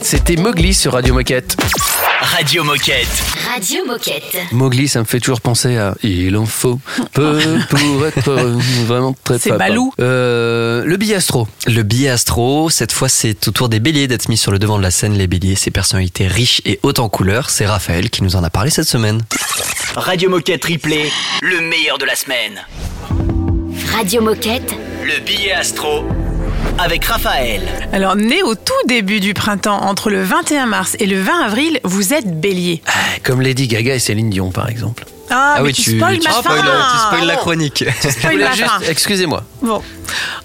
C'était 0.03 0.37
Mowgli 0.37 0.73
sur 0.73 0.93
Radio 0.93 1.15
Moquette. 1.15 1.57
Radio 2.21 2.63
Moquette. 2.63 3.09
Radio 3.53 3.85
Moquette. 3.85 4.37
Mowgli, 4.53 4.87
ça 4.87 5.01
me 5.01 5.05
fait 5.05 5.19
toujours 5.19 5.41
penser 5.41 5.79
à 5.79 5.97
Il 6.05 6.37
en 6.37 6.47
faut 6.47 6.79
peu 7.13 7.41
pour 7.69 8.07
être 8.07 8.31
vraiment 8.87 9.17
très 9.25 9.41
C'est. 9.41 9.51
Balou. 9.51 9.93
Euh, 9.99 10.85
le 10.85 10.97
biastro. 10.97 11.49
Le 11.67 11.83
billet 11.83 12.11
astro, 12.11 12.71
cette 12.71 12.93
fois 12.93 13.09
c'est 13.09 13.49
au 13.49 13.51
tour 13.51 13.69
des 13.69 13.81
béliers 13.81 14.07
d'être 14.07 14.29
mis 14.29 14.37
sur 14.37 14.53
le 14.53 14.61
devant 14.61 14.79
de 14.79 14.83
la 14.83 14.93
scène. 14.93 15.15
Les 15.15 15.27
béliers, 15.27 15.57
ces 15.57 15.73
personnalités 15.73 16.29
riches 16.29 16.63
et 16.65 16.79
hautes 16.85 17.01
en 17.01 17.09
couleurs. 17.09 17.51
C'est 17.51 17.67
Raphaël 17.67 18.11
qui 18.11 18.23
nous 18.23 18.37
en 18.37 18.45
a 18.45 18.51
parlé 18.51 18.71
cette 18.71 18.89
semaine. 18.89 19.23
Radio 19.97 20.31
Moquette 20.31 20.65
Replay, 20.67 21.11
le 21.43 21.61
meilleur 21.63 21.99
de 21.99 22.05
la 22.05 22.15
semaine. 22.15 22.61
Radio 23.93 24.23
Moquette. 24.23 24.73
Le 25.03 25.19
billet 25.25 25.53
astro 25.53 26.05
avec 26.83 27.05
Raphaël. 27.05 27.61
Alors, 27.93 28.17
né 28.17 28.43
au 28.43 28.55
tout 28.55 28.73
début 28.87 29.21
du 29.21 29.35
printemps, 29.35 29.83
entre 29.83 30.11
le 30.11 30.23
21 30.23 30.67
mars 30.67 30.97
et 30.99 31.07
le 31.07 31.21
20 31.21 31.41
avril, 31.45 31.81
vous 31.85 32.13
êtes 32.15 32.41
bélier. 32.41 32.83
Ah, 32.87 32.91
Comme 33.23 33.41
Lady 33.43 33.67
Gaga 33.69 33.95
et 33.95 33.99
Céline 33.99 34.31
Dion, 34.31 34.51
par 34.51 34.69
exemple. 34.69 35.05
Ah, 35.33 35.59
mais 35.63 35.73
tu, 35.73 35.97
spoil 35.97 36.19
ma 36.25 36.31
fin. 36.31 36.41
tu 36.43 36.99
spoil 37.07 37.27
la 37.27 37.37
chronique. 37.37 37.85
Tu 38.03 38.11
spoil 38.11 38.33
Voilà, 38.37 38.47
ma 38.51 38.55
juste- 38.57 38.69
fin. 38.69 38.81
Excusez-moi. 38.89 39.45
Bon. 39.63 39.81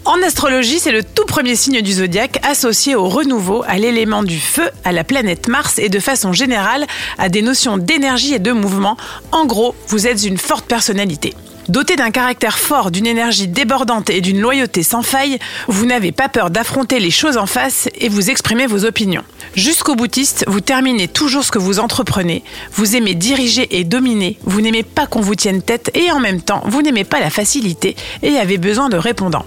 En 0.04 0.22
astrologie, 0.22 0.78
c'est 0.80 0.92
le 0.92 1.04
tout 1.04 1.26
premier 1.26 1.56
signe 1.56 1.82
du 1.82 1.94
zodiaque 1.94 2.40
associé 2.48 2.94
au 2.96 3.08
renouveau, 3.10 3.64
à 3.68 3.78
l'élément 3.80 4.22
du 4.22 4.38
feu, 4.40 4.70
à 4.84 4.92
la 4.92 5.04
planète 5.04 5.48
Mars 5.48 5.80
et 5.80 5.90
de 5.90 6.00
façon 6.00 6.34
générale 6.34 6.86
à 7.18 7.30
des 7.30 7.42
notions 7.42 7.78
d'énergie 7.78 8.36
et 8.36 8.40
de 8.40 8.52
mouvement. 8.52 8.96
En 9.32 9.46
gros, 9.46 9.74
vous 9.88 10.06
êtes 10.06 10.24
une 10.24 10.38
forte 10.38 10.66
personnalité. 10.66 11.34
Doté 11.68 11.96
d'un 11.96 12.12
caractère 12.12 12.60
fort, 12.60 12.92
d'une 12.92 13.08
énergie 13.08 13.48
débordante 13.48 14.12
et 14.12 14.22
d'une 14.22 14.40
loyauté 14.40 14.84
sans 14.84 15.02
faille, 15.02 15.40
vous 15.68 15.86
n'avez 15.86 16.12
pas 16.12 16.30
peur 16.30 16.52
d'affronter 16.52 17.00
les 17.00 17.10
choses 17.10 17.38
en 17.38 17.48
face 17.48 17.90
et 18.00 18.08
vous 18.08 18.30
exprimez 18.30 18.68
vos 18.68 18.86
opinions. 18.86 19.24
Jusqu'au 19.56 19.96
boutiste, 19.96 20.46
vous 20.48 20.62
terminez 20.62 21.08
toujours 21.08 21.44
ce 21.44 21.52
que 21.52 21.58
vous 21.58 21.80
entreprenez, 21.80 22.44
vous 22.74 22.96
aimez 22.96 23.16
diriger 23.16 23.80
et 23.80 23.84
dominer, 23.84 24.38
vous 24.44 24.62
n'aimez 24.62 24.84
pas 24.84 25.08
qu'on 25.08 25.22
vous 25.22 25.36
tienne 25.36 25.64
tête 25.64 25.90
et 25.96 26.12
en 26.12 26.20
même 26.20 26.42
temps, 26.42 26.62
vous 26.66 26.84
n'aimez 26.84 27.04
pas 27.04 27.20
la 27.20 27.32
facilité 27.32 27.96
et 28.22 28.38
avez 28.38 28.60
besoin 28.60 28.90
de 28.90 28.98
répondants. 28.98 29.46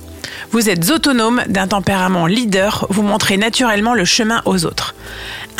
Vous 0.50 0.68
êtes 0.68 0.90
autonome, 0.90 1.42
d'un 1.48 1.68
tempérament 1.68 2.26
leader, 2.26 2.86
vous 2.90 3.02
montrez 3.02 3.36
naturellement 3.36 3.94
le 3.94 4.04
chemin 4.04 4.42
aux 4.44 4.64
autres. 4.64 4.94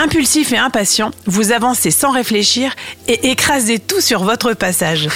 Impulsif 0.01 0.53
et 0.53 0.57
impatient, 0.57 1.11
vous 1.27 1.51
avancez 1.51 1.91
sans 1.91 2.13
réfléchir 2.13 2.73
et 3.09 3.31
écrasez 3.31 3.81
tout 3.81 4.01
sur 4.01 4.23
votre 4.23 4.55
passage. 4.55 5.09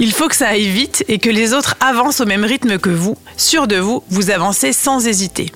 Il 0.00 0.10
faut 0.12 0.26
que 0.26 0.34
ça 0.34 0.48
aille 0.48 0.68
vite 0.68 1.04
et 1.08 1.18
que 1.18 1.28
les 1.28 1.52
autres 1.52 1.76
avancent 1.80 2.22
au 2.22 2.24
même 2.24 2.44
rythme 2.44 2.78
que 2.78 2.88
vous. 2.88 3.18
Sûr 3.36 3.66
de 3.66 3.76
vous, 3.76 4.02
vous 4.08 4.30
avancez 4.30 4.72
sans 4.72 5.06
hésiter. 5.06 5.52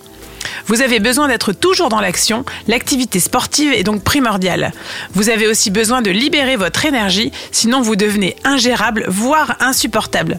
Vous 0.66 0.82
avez 0.82 1.00
besoin 1.00 1.28
d'être 1.28 1.52
toujours 1.52 1.88
dans 1.88 2.00
l'action, 2.00 2.44
l'activité 2.68 3.20
sportive 3.20 3.72
est 3.72 3.82
donc 3.82 4.02
primordiale. 4.02 4.72
Vous 5.14 5.28
avez 5.30 5.46
aussi 5.46 5.70
besoin 5.70 6.02
de 6.02 6.10
libérer 6.10 6.56
votre 6.56 6.84
énergie, 6.84 7.32
sinon 7.52 7.80
vous 7.82 7.96
devenez 7.96 8.36
ingérable, 8.44 9.04
voire 9.08 9.56
insupportable. 9.60 10.38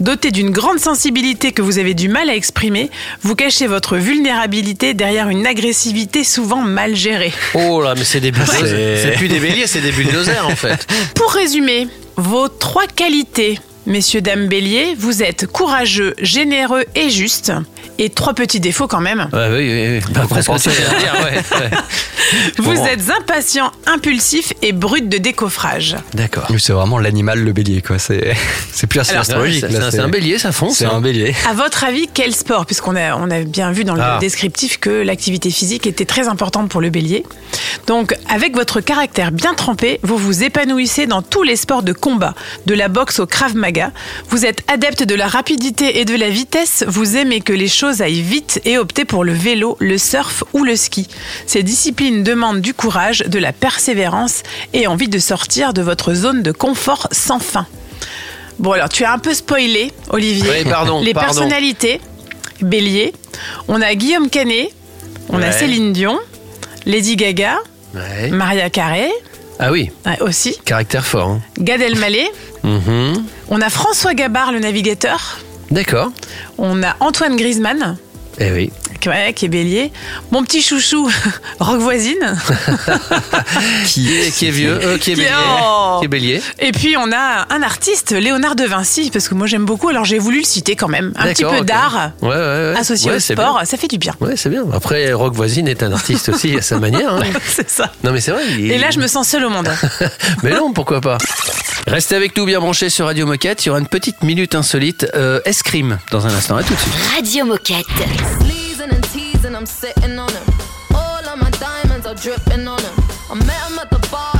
Doté 0.00 0.30
d'une 0.30 0.50
grande 0.50 0.78
sensibilité 0.78 1.52
que 1.52 1.62
vous 1.62 1.78
avez 1.78 1.94
du 1.94 2.08
mal 2.08 2.30
à 2.30 2.34
exprimer, 2.34 2.90
vous 3.22 3.34
cachez 3.34 3.66
votre 3.66 3.96
vulnérabilité 3.96 4.94
derrière 4.94 5.28
une 5.28 5.46
agressivité 5.46 6.24
souvent 6.24 6.62
mal 6.62 6.94
gérée. 6.96 7.32
Oh 7.54 7.80
là, 7.80 7.94
mais 7.96 8.04
c'est 8.04 8.20
des 8.20 8.30
bulldozers. 8.32 8.66
C'est- 8.66 9.02
C'est 9.02 9.16
plus 9.16 9.28
des 9.28 9.40
béliers, 9.40 9.66
c'est 9.66 9.80
des 9.80 9.92
bulldozers 9.92 10.46
en 10.46 10.56
fait. 10.56 10.86
Pour 11.14 11.30
résumer, 11.32 11.88
vos 12.16 12.48
trois 12.48 12.86
qualités, 12.86 13.58
messieurs, 13.88 14.20
dames, 14.20 14.46
béliers, 14.46 14.94
vous 14.96 15.22
êtes 15.22 15.46
courageux, 15.46 16.14
généreux 16.20 16.84
et 16.94 17.10
juste. 17.10 17.52
Et 18.00 18.10
trois 18.10 18.32
petits 18.34 18.60
défauts 18.60 18.86
quand 18.86 19.00
même. 19.00 19.28
Ouais, 19.32 19.48
oui, 19.50 19.72
oui, 19.72 20.00
oui. 20.06 20.26
Presque 20.28 20.52
dire, 20.68 21.14
ouais, 21.24 21.58
ouais. 21.60 21.70
Vous 22.58 22.74
Bon. 22.74 22.84
êtes 22.86 23.10
impatient, 23.10 23.72
impulsif 23.86 24.52
et 24.62 24.72
brut 24.72 25.08
de 25.08 25.16
décoffrage. 25.18 25.96
D'accord. 26.14 26.46
C'est 26.58 26.74
vraiment 26.74 26.98
l'animal, 26.98 27.40
le 27.42 27.52
bélier, 27.52 27.80
quoi. 27.80 27.98
C'est 27.98 28.34
c'est 28.72 28.86
plus 28.86 29.00
astrologique. 29.00 29.64
c'est- 29.66 29.72
là, 29.72 29.80
c'est 29.80 29.86
un- 29.86 29.90
c'est 29.92 29.98
un 30.00 30.08
bélier, 30.08 30.38
ça 30.38 30.52
fonce, 30.52 30.76
C'est 30.76 30.84
hein. 30.84 30.90
un 30.94 31.00
bélier. 31.00 31.34
À 31.48 31.54
votre 31.54 31.84
avis, 31.84 32.06
quel 32.12 32.34
sport 32.34 32.66
Puisqu'on 32.66 32.94
a, 32.96 33.16
on 33.16 33.30
a 33.30 33.40
bien 33.40 33.72
vu 33.72 33.84
dans 33.84 33.94
le 33.94 34.02
Ah. 34.02 34.18
descriptif 34.20 34.78
que 34.78 34.90
l'activité 34.90 35.50
physique 35.50 35.86
était 35.86 36.04
très 36.04 36.28
importante 36.28 36.68
pour 36.68 36.80
le 36.82 36.90
bélier. 36.90 37.24
Donc, 37.86 38.14
avec 38.28 38.54
votre 38.54 38.80
caractère 38.80 39.32
bien 39.32 39.54
trempé, 39.54 39.98
vous 40.02 40.18
vous 40.18 40.44
épanouissez 40.44 41.06
dans 41.06 41.22
tous 41.22 41.42
les 41.42 41.56
sports 41.56 41.82
de 41.82 41.94
combat, 41.94 42.34
de 42.66 42.74
la 42.74 42.88
boxe 42.88 43.18
au 43.20 43.26
krav 43.26 43.56
maga. 43.56 43.77
Vous 44.30 44.44
êtes 44.46 44.62
adepte 44.70 45.02
de 45.02 45.14
la 45.14 45.26
rapidité 45.26 46.00
et 46.00 46.04
de 46.04 46.14
la 46.16 46.28
vitesse. 46.30 46.84
Vous 46.86 47.16
aimez 47.16 47.40
que 47.40 47.52
les 47.52 47.68
choses 47.68 48.02
aillent 48.02 48.22
vite 48.22 48.60
et 48.64 48.78
optez 48.78 49.04
pour 49.04 49.24
le 49.24 49.32
vélo, 49.32 49.76
le 49.80 49.98
surf 49.98 50.44
ou 50.52 50.64
le 50.64 50.76
ski. 50.76 51.08
Ces 51.46 51.62
disciplines 51.62 52.22
demandent 52.22 52.60
du 52.60 52.74
courage, 52.74 53.20
de 53.20 53.38
la 53.38 53.52
persévérance 53.52 54.42
et 54.72 54.86
envie 54.86 55.08
de 55.08 55.18
sortir 55.18 55.72
de 55.72 55.82
votre 55.82 56.14
zone 56.14 56.42
de 56.42 56.52
confort 56.52 57.08
sans 57.12 57.38
fin. 57.38 57.66
Bon 58.58 58.72
alors, 58.72 58.88
tu 58.88 59.04
as 59.04 59.12
un 59.12 59.18
peu 59.18 59.34
spoilé, 59.34 59.92
Olivier. 60.10 60.50
Oui, 60.64 60.70
pardon, 60.70 61.00
Les 61.00 61.14
pardon. 61.14 61.28
personnalités, 61.34 62.00
Bélier. 62.60 63.12
On 63.68 63.80
a 63.80 63.94
Guillaume 63.94 64.30
Canet, 64.30 64.70
on 65.28 65.40
a. 65.42 65.52
Céline 65.52 65.92
Dion, 65.92 66.18
Lady 66.86 67.14
Gaga, 67.16 67.58
Ouais. 67.94 68.28
Maria 68.30 68.68
Carré 68.68 69.08
Ah 69.58 69.72
oui, 69.72 69.90
ouais, 70.06 70.20
aussi, 70.20 70.56
caractère 70.64 71.04
fort. 71.04 71.28
hein. 71.30 71.40
Gad 71.58 71.80
Elmaleh. 71.80 72.28
Mhm. 72.62 73.24
On 73.48 73.60
a 73.60 73.70
François 73.70 74.14
Gabard, 74.14 74.52
le 74.52 74.60
navigateur. 74.60 75.38
D'accord. 75.70 76.10
On 76.58 76.82
a 76.82 76.96
Antoine 77.00 77.36
Griezmann, 77.36 77.96
Eh 78.40 78.52
oui. 78.52 78.72
Qui- 79.00 79.08
ouais, 79.08 79.32
qui 79.34 79.44
est 79.46 79.48
bélier. 79.48 79.92
Mon 80.30 80.42
petit 80.42 80.62
chouchou, 80.62 81.10
Rock 81.60 81.80
Voisine. 81.80 82.36
Qui 83.86 84.14
est, 84.16 84.30
qui 84.30 84.46
est 84.46 84.50
vieux, 84.50 84.78
euh, 84.82 84.98
qui 84.98 85.12
est 85.12 85.14
Qui 85.14 85.20
est- 85.22 85.24
bélier. 85.24 85.30
oh. 85.50 85.96
Qui 86.00 86.04
est 86.04 86.08
bélier. 86.08 86.42
Et 86.58 86.72
puis 86.72 86.96
on 86.98 87.10
a 87.12 87.46
un 87.50 87.62
artiste, 87.62 88.12
Léonard 88.12 88.54
de 88.56 88.64
Vinci, 88.64 89.10
parce 89.12 89.28
que 89.28 89.34
moi 89.34 89.46
j'aime 89.46 89.64
beaucoup, 89.64 89.88
alors 89.88 90.04
j'ai 90.04 90.18
voulu 90.18 90.38
le 90.40 90.44
citer 90.44 90.76
quand 90.76 90.88
même. 90.88 91.12
Un 91.16 91.28
petit 91.28 91.44
peu 91.44 91.62
d'art 91.62 92.10
Ouais, 92.22 92.28
ouais, 92.28 92.34
ouais. 92.34 92.74
associé 92.78 93.10
Ouais, 93.10 93.16
au 93.16 93.20
sport, 93.20 93.56
bien. 93.56 93.64
ça 93.64 93.76
fait 93.76 93.88
du 93.88 93.98
bien. 93.98 94.14
Ouais, 94.20 94.36
c'est 94.36 94.50
bien. 94.50 94.64
Après, 94.72 95.12
Rock 95.12 95.34
Voisine 95.34 95.66
est 95.68 95.82
un 95.82 95.92
artiste 95.92 96.28
aussi 96.28 96.56
à 96.56 96.62
sa 96.62 96.78
manière. 96.78 97.14
hein. 97.14 97.22
C'est 97.46 97.68
ça. 97.68 97.90
Non, 98.04 98.12
mais 98.12 98.20
c'est 98.20 98.30
vrai. 98.32 98.42
il- 98.58 98.70
Et 98.70 98.78
là, 98.78 98.90
je 98.90 98.98
me 99.00 99.06
sens 99.06 99.26
seule 99.28 99.44
au 99.44 99.50
monde. 99.50 99.68
Mais 100.42 100.50
non, 100.52 100.72
pourquoi 100.72 101.00
pas 101.00 101.18
Restez 101.86 102.16
avec 102.16 102.36
nous 102.36 102.44
bien 102.44 102.60
branchés 102.60 102.90
sur 102.90 103.06
Radio 103.06 103.26
Moquette. 103.26 103.64
Il 103.64 103.68
y 103.68 103.70
aura 103.70 103.78
une 103.80 103.86
petite 103.88 104.22
minute 104.22 104.54
insolite 104.54 105.06
euh, 105.14 105.40
escrime 105.44 105.98
dans 106.12 106.26
un 106.26 106.30
instant. 106.30 106.56
À 106.56 106.62
tout 106.62 106.74
de 106.74 106.78
suite. 106.78 106.92
Radio 107.16 107.44
Moquette. 107.46 107.86
I'm 109.58 109.66
sitting 109.66 110.16
on 110.20 110.30
him. 110.30 110.46
All 110.94 111.28
of 111.28 111.36
my 111.36 111.50
diamonds 111.50 112.06
are 112.06 112.14
dripping 112.14 112.68
on 112.68 112.80
him. 112.80 112.94
I 113.28 113.34
met 113.44 113.68
him 113.68 113.78
at 113.80 113.90
the 113.90 113.98
bar, 114.08 114.37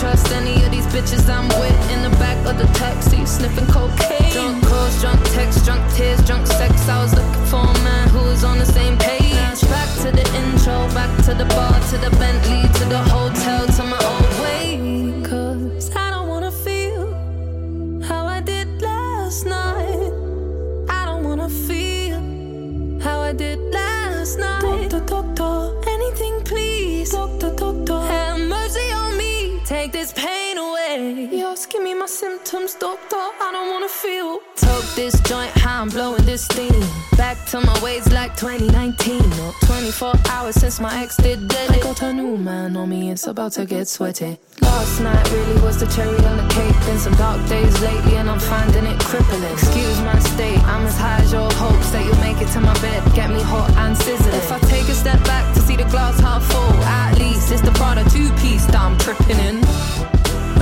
Trust 0.00 0.32
any 0.32 0.64
of 0.64 0.70
these 0.70 0.86
bitches 0.86 1.28
I'm 1.28 1.46
with 1.60 1.90
in 1.90 2.02
the 2.02 2.16
back 2.16 2.38
of 2.46 2.56
the 2.56 2.64
taxi, 2.78 3.26
sniffing 3.26 3.66
cocaine. 3.66 4.19
Since 40.70 40.80
my 40.80 41.02
ex 41.02 41.16
did 41.16 41.48
dead. 41.48 41.70
I 41.72 41.80
got 41.80 42.00
a 42.02 42.12
new 42.12 42.36
man 42.36 42.76
on 42.76 42.90
me, 42.90 43.10
it's 43.10 43.26
about 43.26 43.52
to 43.52 43.66
get 43.66 43.88
sweaty. 43.88 44.38
Last 44.62 45.00
night 45.00 45.30
really 45.32 45.60
was 45.62 45.80
the 45.80 45.86
cherry 45.86 46.24
on 46.30 46.36
the 46.36 46.46
cake. 46.54 46.76
Been 46.86 46.98
some 46.98 47.14
dark 47.14 47.40
days 47.48 47.80
lately, 47.80 48.16
and 48.16 48.30
I'm 48.30 48.38
finding 48.38 48.84
it 48.84 49.00
crippling. 49.00 49.42
Excuse 49.52 50.00
my 50.02 50.18
state, 50.20 50.60
I'm 50.72 50.86
as 50.86 50.96
high 50.96 51.22
as 51.22 51.32
your 51.32 51.50
hopes 51.54 51.90
that 51.90 52.04
you'll 52.04 52.20
make 52.20 52.40
it 52.40 52.52
to 52.52 52.60
my 52.60 52.74
bed. 52.80 53.02
Get 53.14 53.30
me 53.30 53.42
hot 53.42 53.70
and 53.82 53.96
sizzling. 53.96 54.34
If 54.34 54.52
I 54.52 54.58
take 54.60 54.88
a 54.88 54.94
step 54.94 55.18
back 55.24 55.52
to 55.54 55.60
see 55.60 55.76
the 55.76 55.88
glass 55.90 56.20
half 56.20 56.44
full, 56.44 56.72
at 56.84 57.18
least 57.18 57.50
it's 57.50 57.62
the 57.62 57.72
Prada 57.72 58.08
two 58.10 58.30
piece 58.40 58.64
that 58.66 58.76
I'm 58.76 58.96
tripping 58.98 59.40
in. 59.40 60.19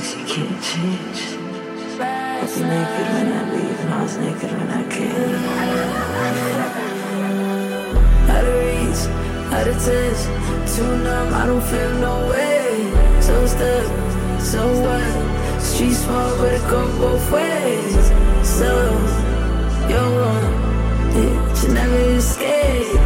things 0.00 0.14
you 0.14 0.24
can't 0.34 0.62
change. 0.62 1.20
I 2.00 2.42
was 2.42 2.58
naked 2.58 3.06
when 3.14 3.32
I 3.32 3.52
leave, 3.52 3.80
and 3.80 3.94
I 3.94 4.02
was 4.02 4.16
naked 4.16 4.50
when 4.52 4.70
I 4.70 4.82
came. 4.88 5.44
Out 8.30 8.44
of 8.44 8.54
reach, 8.64 9.02
out 9.52 9.68
of 9.68 9.76
touch, 9.84 10.20
too 10.74 10.92
numb, 11.04 11.34
I 11.34 11.46
don't 11.46 11.62
feel 11.62 11.92
no 11.98 12.28
way. 12.30 12.92
So 13.20 13.46
stuck, 13.46 14.40
so 14.40 14.60
what? 14.84 15.60
Street 15.60 15.94
small, 15.94 16.36
but 16.38 16.52
it 16.54 16.62
go 16.70 16.80
both 16.98 17.30
ways. 17.30 18.06
So, 18.42 18.70
you're 19.90 20.12
one, 20.28 20.46
yeah, 21.14 21.62
you 21.62 21.74
never 21.74 22.00
escape. 22.16 23.00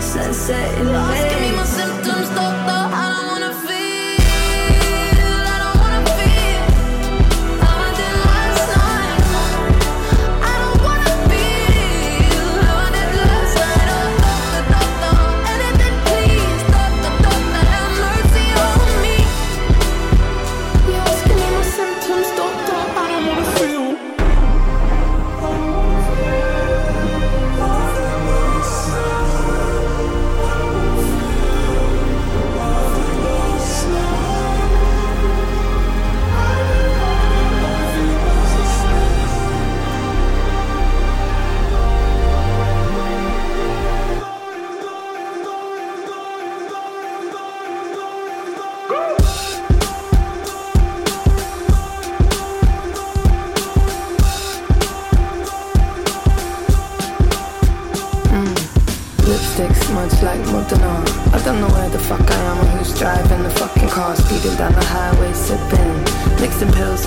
Sunset 0.00 0.78
in 0.78 0.86
the 0.86 0.92
Lost, 0.92 1.85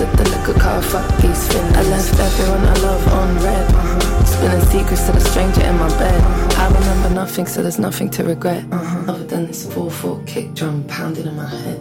At 0.00 0.16
the 0.16 0.24
liquor 0.24 0.58
car. 0.58 0.80
Fuck 0.80 1.06
these 1.18 1.46
fins. 1.52 1.76
I 1.76 1.82
left 1.82 2.18
everyone 2.18 2.64
I 2.64 2.74
love 2.80 3.08
on 3.12 3.34
red. 3.44 3.70
Uh-huh. 3.70 4.24
Spilling 4.24 4.64
secrets 4.72 5.04
to 5.06 5.12
the 5.12 5.20
stranger 5.20 5.62
in 5.62 5.76
my 5.78 5.88
bed. 5.98 6.22
I 6.56 6.68
remember 6.68 7.10
nothing, 7.10 7.44
so 7.44 7.60
there's 7.60 7.78
nothing 7.78 8.08
to 8.10 8.24
regret. 8.24 8.64
Uh-huh. 8.72 9.12
Other 9.12 9.24
than 9.24 9.46
this 9.46 9.66
4-4 9.66 10.26
kick 10.26 10.54
drum 10.54 10.84
pounding 10.84 11.26
in 11.26 11.36
my 11.36 11.46
head. 11.46 11.78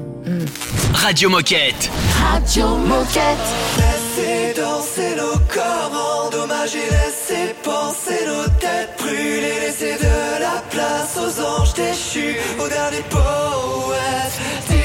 Radio 1.01 1.29
Moquette. 1.29 1.89
Radio 2.21 2.77
Moquette. 2.91 3.47
Laissez 3.77 4.53
danser 4.53 5.15
nos 5.15 5.39
corps 5.47 6.25
endommagés, 6.25 6.89
laissez 6.91 7.55
penser 7.63 8.25
nos 8.27 8.49
têtes 8.59 8.95
brûlées, 8.97 9.59
laissez 9.61 9.95
de 9.97 10.41
la 10.41 10.61
place 10.69 11.17
aux 11.17 11.41
anges 11.41 11.73
déchus, 11.73 12.35
aux 12.59 12.67
derniers 12.67 13.05
poètes 13.09 14.78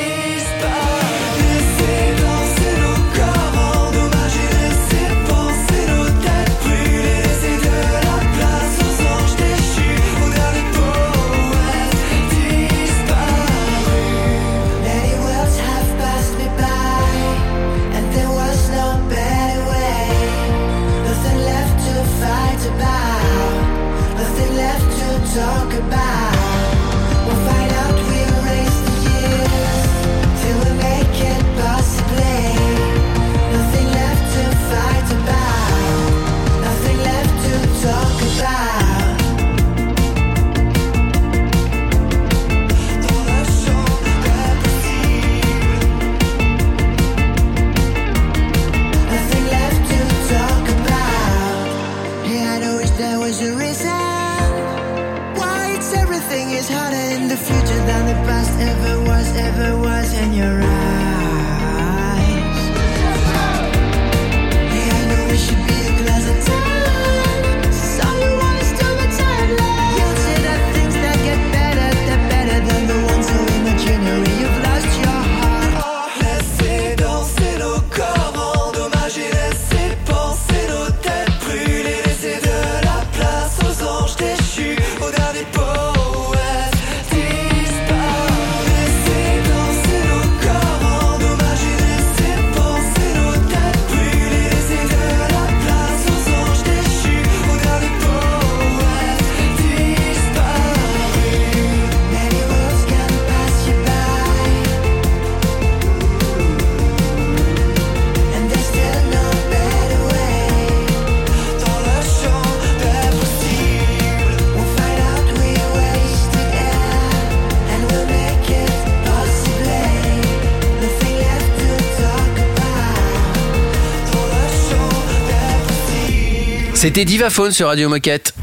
C'était 126.84 127.06
Divaphone 127.06 127.50
sur 127.50 127.68
Radio 127.68 127.88
Moquette. 127.88 128.34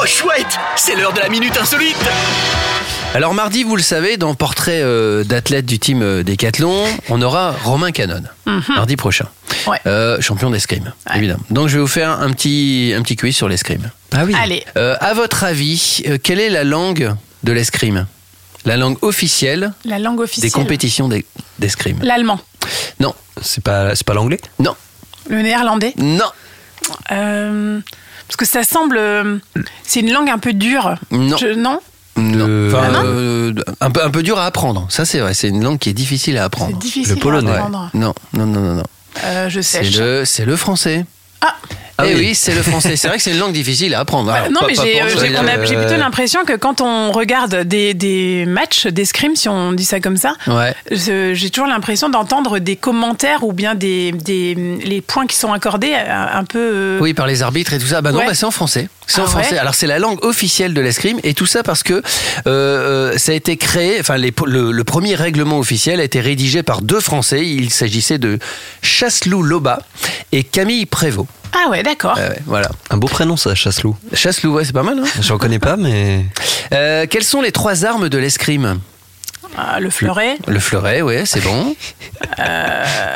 Oh 0.00 0.06
chouette, 0.06 0.56
c'est 0.76 0.94
l'heure 0.94 1.12
de 1.12 1.18
la 1.18 1.28
minute 1.28 1.56
insolite. 1.60 1.96
Alors 3.14 3.34
mardi, 3.34 3.64
vous 3.64 3.74
le 3.74 3.82
savez, 3.82 4.16
dans 4.16 4.32
Portrait 4.36 4.80
euh, 4.80 5.24
d'athlète 5.24 5.66
du 5.66 5.80
team 5.80 6.02
euh, 6.02 6.22
Décathlon, 6.22 6.84
on 7.08 7.20
aura 7.20 7.50
Romain 7.64 7.90
Canon, 7.90 8.22
Mhm. 8.46 8.62
mardi 8.76 8.94
prochain. 8.94 9.26
Euh, 9.88 10.20
champion 10.20 10.50
d'escrime, 10.50 10.92
évidemment. 11.12 11.42
Donc 11.50 11.66
je 11.66 11.74
vais 11.74 11.80
vous 11.80 11.88
faire 11.88 12.10
un 12.10 12.30
petit, 12.30 12.94
un 12.96 13.02
petit 13.02 13.16
quiz 13.16 13.34
sur 13.34 13.48
l'escrime. 13.48 13.90
Ah 14.14 14.22
oui. 14.24 14.36
Allez. 14.40 14.64
Euh, 14.76 14.94
à 15.00 15.14
votre 15.14 15.42
avis, 15.42 16.00
euh, 16.06 16.16
quelle 16.22 16.38
est 16.38 16.48
la 16.50 16.62
langue 16.62 17.12
de 17.42 17.50
l'escrime? 17.52 18.06
La 18.64 18.76
langue 18.76 18.98
officielle 19.02 19.72
La 19.84 19.98
langue 19.98 20.18
des 20.18 20.22
officielle. 20.22 20.52
compétitions 20.52 21.08
d'es- 21.08 21.24
d'escrime 21.58 21.98
L'allemand. 22.04 22.38
Non. 23.00 23.16
C'est 23.42 23.64
pas, 23.64 23.96
c'est 23.96 24.06
pas 24.06 24.14
l'anglais? 24.14 24.38
Non. 24.60 24.76
Le 25.28 25.42
néerlandais. 25.42 25.94
Non. 25.98 26.24
Euh, 27.10 27.80
parce 28.28 28.36
que 28.36 28.44
ça 28.44 28.62
semble. 28.64 28.96
euh, 28.98 29.38
C'est 29.84 30.00
une 30.00 30.12
langue 30.12 30.28
un 30.30 30.38
peu 30.38 30.52
dure. 30.52 30.94
Non. 31.10 31.36
Je- 31.36 31.54
non 31.54 31.80
Non. 32.16 32.68
Enfin, 32.68 32.88
non 32.90 33.02
euh, 33.04 33.54
un, 33.80 33.90
peu, 33.90 34.02
un 34.04 34.10
peu 34.10 34.22
dur 34.22 34.38
à 34.38 34.46
apprendre. 34.46 34.86
Ça, 34.88 35.04
c'est 35.04 35.18
vrai. 35.20 35.34
C'est 35.34 35.48
une 35.48 35.62
langue 35.62 35.78
qui 35.78 35.90
est 35.90 35.94
difficile 35.94 36.38
à 36.38 36.44
apprendre. 36.44 36.72
C'est 36.72 36.78
difficile 36.78 37.14
Le 37.14 37.20
polonais. 37.20 37.50
à 37.50 37.54
apprendre. 37.56 37.90
Non, 37.94 38.14
non, 38.34 38.46
non, 38.46 38.60
non. 38.60 38.74
non. 38.76 38.82
Euh, 39.24 39.48
Je 39.48 39.60
C'est 39.60 39.82
le, 39.98 40.24
c'est 40.24 40.44
le 40.44 40.56
français. 40.56 41.04
Ah 41.40 41.54
eh 42.04 42.14
oui, 42.14 42.34
c'est 42.34 42.54
le 42.54 42.62
français. 42.62 42.96
C'est 42.96 43.08
vrai 43.08 43.16
que 43.16 43.22
c'est 43.22 43.30
une 43.32 43.38
langue 43.38 43.52
difficile 43.52 43.94
à 43.94 44.00
apprendre. 44.00 44.30
Alors, 44.30 44.50
non, 44.50 44.60
pas- 44.60 44.66
mais 44.68 44.74
j'ai 44.74 45.00
euh, 45.02 45.08
j'ai- 45.08 45.36
euh, 45.36 45.58
plutôt 45.84 45.96
l'impression 45.98 46.44
que 46.44 46.52
quand 46.54 46.80
on 46.80 47.10
regarde 47.12 47.62
des, 47.62 47.94
des 47.94 48.44
matchs 48.46 48.86
d'escrime, 48.86 49.34
si 49.36 49.48
on 49.48 49.72
dit 49.72 49.84
ça 49.84 50.00
comme 50.00 50.16
ça, 50.16 50.34
Ouais. 50.46 50.74
j'ai 50.90 51.50
toujours 51.50 51.68
l'impression 51.68 52.08
d'entendre 52.10 52.58
des 52.58 52.76
commentaires 52.76 53.44
ou 53.44 53.52
bien 53.52 53.74
des, 53.74 54.12
des 54.12 54.54
les 54.54 55.00
points 55.00 55.26
qui 55.26 55.36
sont 55.36 55.52
accordés 55.52 55.92
euh, 55.94 56.26
un 56.38 56.44
peu. 56.44 56.58
euh, 56.58 56.98
Oui, 57.00 57.14
par 57.14 57.26
les 57.26 57.42
arbitres 57.42 57.72
et 57.72 57.78
tout 57.78 57.86
ça. 57.86 58.02
Bah 58.02 58.12
non, 58.12 58.18
Ouais. 58.18 58.26
bah 58.26 58.34
c'est 58.34 58.46
en 58.46 58.50
français. 58.50 58.88
C'est 59.06 59.20
en 59.20 59.24
Ah 59.24 59.28
français. 59.28 59.52
ouais 59.52 59.58
Alors 59.58 59.74
c'est 59.74 59.86
la 59.86 59.98
langue 60.00 60.22
officielle 60.24 60.74
de 60.74 60.80
l'escrime 60.80 61.18
et 61.22 61.32
tout 61.32 61.46
ça 61.46 61.62
parce 61.62 61.82
que 61.84 62.02
euh, 62.46 63.16
ça 63.18 63.32
a 63.32 63.34
été 63.34 63.56
créé. 63.56 63.98
Enfin, 64.00 64.16
les- 64.16 64.34
le, 64.46 64.72
le 64.72 64.84
premier 64.84 65.14
règlement 65.14 65.58
officiel 65.58 66.00
a 66.00 66.04
été 66.04 66.20
rédigé 66.20 66.62
par 66.62 66.82
deux 66.82 67.00
Français. 67.00 67.46
Il 67.46 67.70
s'agissait 67.70 68.18
de 68.18 68.38
Chasselou 68.82 69.42
Loba 69.42 69.80
et 70.32 70.42
Camille 70.44 70.86
Prévost. 70.86 71.28
Ah 71.52 71.68
ouais, 71.70 71.82
d'accord. 71.82 72.16
Euh, 72.18 72.28
ouais, 72.28 72.38
voilà. 72.46 72.68
Un 72.90 72.96
beau 72.96 73.08
prénom, 73.08 73.36
ça, 73.36 73.54
Chasselou. 73.54 73.96
Chasselou, 74.12 74.54
ouais, 74.54 74.64
c'est 74.64 74.72
pas 74.72 74.82
mal. 74.82 74.98
Hein 74.98 75.04
J'en 75.20 75.38
connais 75.38 75.58
pas, 75.58 75.76
mais. 75.76 76.24
Euh, 76.72 77.06
quelles 77.08 77.24
sont 77.24 77.42
les 77.42 77.52
trois 77.52 77.84
armes 77.84 78.08
de 78.08 78.18
l'escrime? 78.18 78.80
Ah, 79.56 79.80
le 79.80 79.88
fleuret. 79.88 80.36
Le 80.46 80.58
fleuret, 80.60 81.00
ouais, 81.00 81.24
c'est 81.24 81.40
bon. 81.40 81.74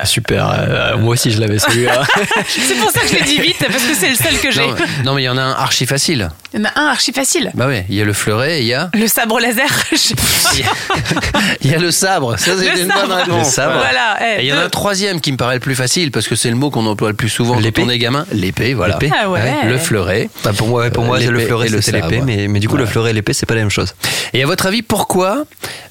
Super. 0.04 0.50
euh, 0.50 0.96
moi 0.96 1.12
aussi, 1.12 1.30
je 1.30 1.38
l'avais 1.40 1.58
celui-là. 1.58 2.02
c'est 2.48 2.78
pour 2.80 2.90
ça 2.90 3.00
que 3.00 3.08
je 3.08 3.14
l'ai 3.14 3.22
dit 3.22 3.40
vite 3.40 3.58
parce 3.58 3.84
que 3.84 3.94
c'est 3.94 4.08
le 4.08 4.14
seul 4.14 4.38
que 4.38 4.50
j'ai. 4.50 4.66
Non, 4.66 4.76
non, 5.04 5.14
mais 5.14 5.22
il 5.22 5.26
y 5.26 5.28
en 5.28 5.36
a 5.36 5.42
un 5.42 5.52
archi 5.52 5.84
facile. 5.86 6.30
Il 6.52 6.58
y 6.60 6.62
en 6.62 6.66
a 6.66 6.80
un 6.80 6.86
archi 6.86 7.12
facile. 7.12 7.50
Bah 7.54 7.66
ouais, 7.68 7.86
il 7.88 7.94
y 7.94 8.00
a 8.00 8.04
le 8.04 8.12
fleuret 8.12 8.58
et 8.58 8.62
il 8.62 8.66
y 8.66 8.74
a. 8.74 8.90
Le 8.92 9.06
sabre 9.06 9.38
laser. 9.38 9.68
je 9.92 9.96
sais 9.96 10.14
pas. 10.14 10.22
Il 11.62 11.70
y 11.70 11.74
a 11.74 11.78
le 11.78 11.90
sabre, 11.90 12.36
ça 12.38 12.52
c'est 12.58 12.74
Le 12.74 12.80
une 12.80 12.88
bonne 12.88 13.12
réponse. 13.12 13.46
Le 13.46 13.52
sabre. 13.52 13.74
Voilà, 13.78 14.18
eh, 14.20 14.40
Et 14.40 14.44
il 14.44 14.46
y 14.48 14.52
en 14.52 14.58
a 14.58 14.62
un 14.64 14.68
troisième 14.68 15.20
qui 15.20 15.30
me 15.30 15.36
paraît 15.36 15.54
le 15.54 15.60
plus 15.60 15.74
facile 15.74 16.10
parce 16.10 16.26
que 16.26 16.34
c'est 16.34 16.48
le 16.50 16.56
mot 16.56 16.70
qu'on 16.70 16.86
emploie 16.86 17.08
le 17.10 17.14
plus 17.14 17.28
souvent 17.28 17.54
quand 17.54 17.60
L'épée. 17.60 17.82
on 17.84 17.88
est 17.90 17.98
gamin. 17.98 18.26
L'épée, 18.32 18.74
voilà. 18.74 18.98
L'épée. 19.00 19.14
Ah 19.16 19.30
ouais. 19.30 19.40
Le 19.66 19.78
fleuret. 19.78 20.28
Bah, 20.42 20.52
pour 20.56 20.68
moi, 20.68 20.90
pour 20.90 21.04
moi 21.04 21.18
le 21.20 21.38
fleuret, 21.38 21.66
et 21.66 21.70
le 21.70 21.80
c'était 21.80 21.98
l'épée, 22.00 22.16
sabre. 22.16 22.26
mais, 22.26 22.48
mais 22.48 22.58
du 22.58 22.68
coup, 22.68 22.76
le 22.76 22.86
fleuret 22.86 23.10
et 23.10 23.14
l'épée, 23.14 23.32
c'est 23.32 23.46
pas 23.46 23.54
la 23.54 23.60
même 23.60 23.70
chose. 23.70 23.94
Et 24.32 24.42
à 24.42 24.46
votre 24.46 24.66
avis, 24.66 24.82
pourquoi 24.82 25.44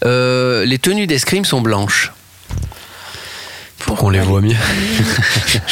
euh, 0.06 0.66
les 0.66 0.78
tenues 0.80 1.08
d'escrime 1.08 1.46
sont 1.46 1.62
blanches? 1.62 2.12
Pour 3.86 3.98
qu'on 3.98 4.10
les 4.10 4.20
voit 4.20 4.42
mieux. 4.42 4.56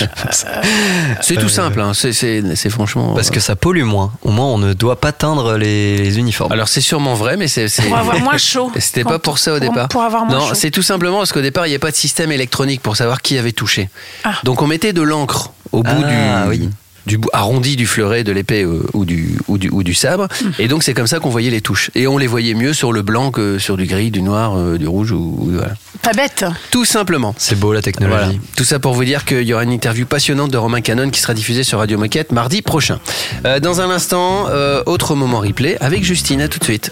C'est 1.21 1.35
tout 1.35 1.49
simple, 1.49 1.79
hein. 1.81 1.93
c'est, 1.93 2.13
c'est, 2.13 2.43
c'est 2.55 2.69
franchement. 2.69 3.13
Parce 3.13 3.29
que 3.29 3.39
ça 3.39 3.55
pollue 3.55 3.83
moins. 3.83 4.13
Au 4.23 4.31
moins, 4.31 4.45
on 4.47 4.57
ne 4.57 4.73
doit 4.73 4.99
pas 4.99 5.11
teindre 5.11 5.57
les, 5.57 5.97
les 5.97 6.19
uniformes. 6.19 6.51
Alors 6.51 6.67
c'est 6.67 6.81
sûrement 6.81 7.15
vrai, 7.15 7.37
mais 7.37 7.47
c'est. 7.47 7.67
c'est- 7.67 7.83
Pour 7.83 7.97
avoir 7.97 8.19
moins 8.19 8.37
chaud. 8.53 8.71
C'était 8.77 9.03
pas 9.03 9.19
pour 9.19 9.39
ça 9.39 9.53
au 9.53 9.59
pour- 9.59 9.69
départ. 9.69 9.87
pour 9.89 10.03
avoir 10.03 10.25
moins 10.25 10.39
non, 10.39 10.47
chaud. 10.49 10.55
c'est 10.55 10.71
tout 10.71 10.81
simplement 10.83 11.17
parce 11.19 11.33
qu'au 11.33 11.41
départ, 11.41 11.67
il 11.67 11.71
n'y 11.71 11.75
a 11.75 11.79
pas 11.79 11.91
de 11.91 11.95
système 11.95 12.31
électronique 12.31 12.81
pour 12.81 12.95
savoir 12.95 13.21
qui 13.21 13.37
avait 13.37 13.51
touché. 13.51 13.89
Ah. 14.23 14.33
Donc 14.43 14.61
on 14.61 14.67
mettait 14.67 14.93
de 14.93 15.01
l'encre 15.01 15.51
au 15.71 15.83
bout 15.83 16.03
Ah, 16.05 16.43
du, 16.45 16.49
oui. 16.49 16.69
Du 17.07 17.17
bout 17.17 17.29
arrondi 17.33 17.75
du 17.75 17.87
fleuret, 17.87 18.23
de 18.23 18.31
l'épée 18.31 18.63
euh, 18.63 18.83
ou, 18.93 19.05
du, 19.05 19.39
ou, 19.47 19.57
du, 19.57 19.69
ou 19.69 19.81
du 19.81 19.93
sabre. 19.95 20.27
Hmm. 20.43 20.49
Et 20.59 20.67
donc 20.67 20.83
c'est 20.83 20.93
comme 20.93 21.07
ça 21.07 21.19
qu'on 21.19 21.29
voyait 21.29 21.49
les 21.49 21.61
touches. 21.61 21.89
Et 21.95 22.05
on 22.05 22.17
les 22.19 22.27
voyait 22.27 22.53
mieux 22.53 22.73
sur 22.73 22.91
le 22.93 23.01
blanc 23.01 23.31
que 23.31 23.57
sur 23.57 23.77
du 23.77 23.85
gris, 23.85 24.11
du 24.11 24.21
noir, 24.21 24.55
euh, 24.57 24.77
du 24.77 24.87
rouge 24.87 25.11
ou 25.11 25.17
ou- 25.39 25.49
voilà. 25.53 25.73
Pas 26.03 26.11
bête. 26.13 26.45
Tout 26.69 26.85
simplement. 26.85 27.33
C'est 27.37 27.57
beau 27.59 27.73
la 27.73 27.81
technologie. 27.81 28.15
Voilà. 28.23 28.33
Tout 28.55 28.63
ça 28.63 28.77
pour 28.79 28.93
vous 28.93 29.03
dire 29.03 29.25
qu'il 29.25 29.43
y 29.43 29.53
aura 29.53 29.63
une 29.63 29.71
interview 29.71 30.05
passionnante 30.05 30.51
de 30.51 30.57
Romain 30.57 30.81
Canon 30.81 31.09
qui 31.09 31.19
sera 31.19 31.33
diffusée 31.33 31.63
sur 31.63 31.79
Radio 31.79 31.97
Moquette 31.97 32.31
mardi 32.31 32.61
prochain. 32.61 32.99
Euh, 33.45 33.59
dans 33.59 33.81
un 33.81 33.89
instant, 33.89 34.45
euh, 34.49 34.83
autre 34.85 35.15
moment 35.15 35.39
replay 35.39 35.77
avec 35.79 36.03
Justine. 36.03 36.41
À 36.41 36.47
tout 36.47 36.59
de 36.59 36.63
suite. 36.65 36.91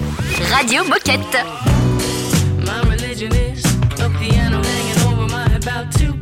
Radio 0.52 0.84
Moquette. 0.86 1.20
My 2.62 2.82
religion 2.90 3.30
is 3.32 3.64
a 4.02 4.10
piano 4.20 4.58
hanging 4.58 5.06
over 5.06 5.28
my 5.30 5.44
head, 5.54 5.64
about 5.68 5.92
to 6.00 6.14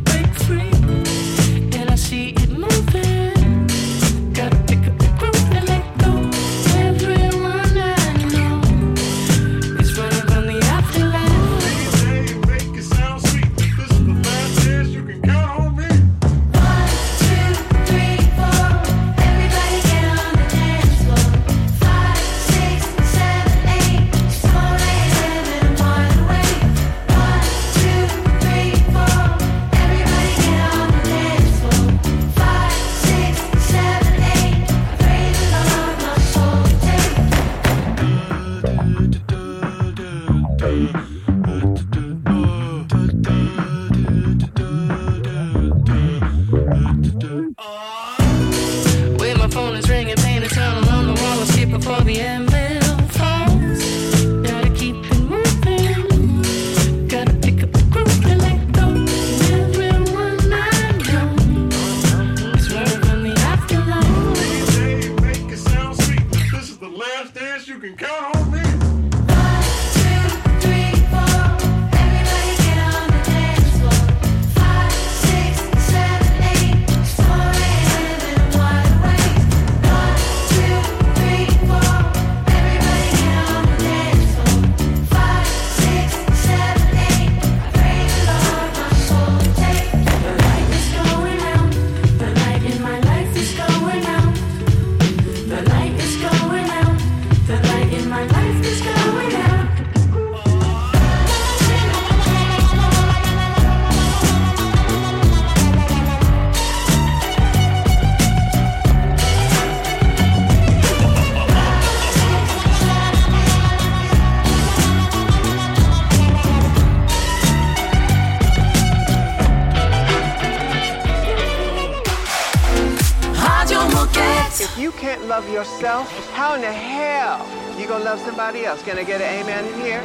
gonna 128.53 128.65
somebody 128.65 128.65
else? 128.65 128.83
Can 128.83 128.97
I 128.99 129.03
get 129.03 129.21
an 129.21 129.41
amen 129.41 129.65
in 129.65 129.73
here? 129.81 130.01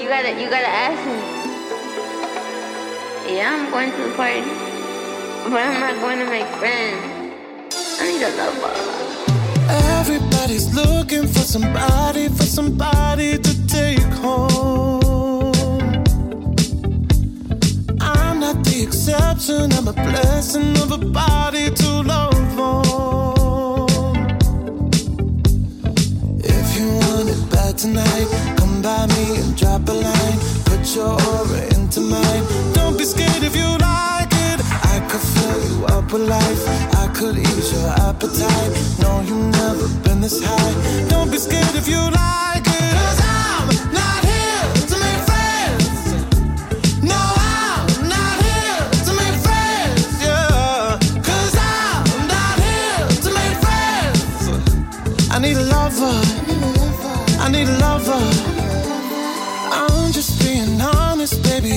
You 0.00 0.08
gotta, 0.08 0.30
you 0.30 0.50
gotta 0.50 0.66
ask 0.66 1.06
me. 1.06 1.18
Yeah, 3.34 3.54
I'm 3.54 3.70
going 3.70 3.90
to 3.92 4.02
the 4.08 4.14
party, 4.16 4.40
but 5.50 5.60
I'm 5.60 5.80
not 5.80 6.00
going 6.00 6.18
to 6.18 6.26
make 6.26 6.46
friends. 6.56 7.02
I 8.00 8.06
need 8.08 8.22
a 8.22 8.30
love 8.36 8.60
ball. 8.60 8.76
Everybody's 9.98 10.74
looking 10.74 11.26
for 11.26 11.40
somebody, 11.40 12.28
for 12.28 12.44
somebody 12.44 13.38
to 13.38 13.66
take 13.66 14.00
home. 14.24 15.52
I'm 18.00 18.40
not 18.40 18.64
the 18.64 18.82
exception, 18.82 19.72
I'm 19.72 19.88
a 19.88 19.92
blessing 19.92 20.76
of 20.78 20.92
a 20.92 20.98
body 20.98 21.70
tonight, 27.78 28.26
come 28.56 28.82
by 28.82 29.06
me 29.06 29.36
and 29.36 29.56
drop 29.56 29.88
a 29.88 29.92
line. 29.92 30.38
Put 30.64 30.96
your 30.96 31.14
aura 31.30 31.62
into 31.76 32.00
mine. 32.00 32.42
Don't 32.74 32.98
be 32.98 33.04
scared 33.04 33.44
if 33.44 33.54
you 33.54 33.68
like 33.78 34.32
it. 34.50 34.58
I 34.94 34.98
could 35.08 35.20
fill 35.20 35.60
you 35.70 35.86
up 35.86 36.12
with 36.12 36.22
life. 36.22 36.62
I 36.94 37.06
could 37.14 37.38
ease 37.38 37.72
your 37.72 37.90
appetite. 38.08 38.72
No, 39.00 39.20
you've 39.20 39.52
never 39.62 39.86
been 40.02 40.20
this 40.20 40.42
high. 40.44 41.08
Don't 41.08 41.30
be 41.30 41.38
scared 41.38 41.76
if 41.76 41.86
you 41.86 42.00
like 42.00 42.66
it. 42.66 43.37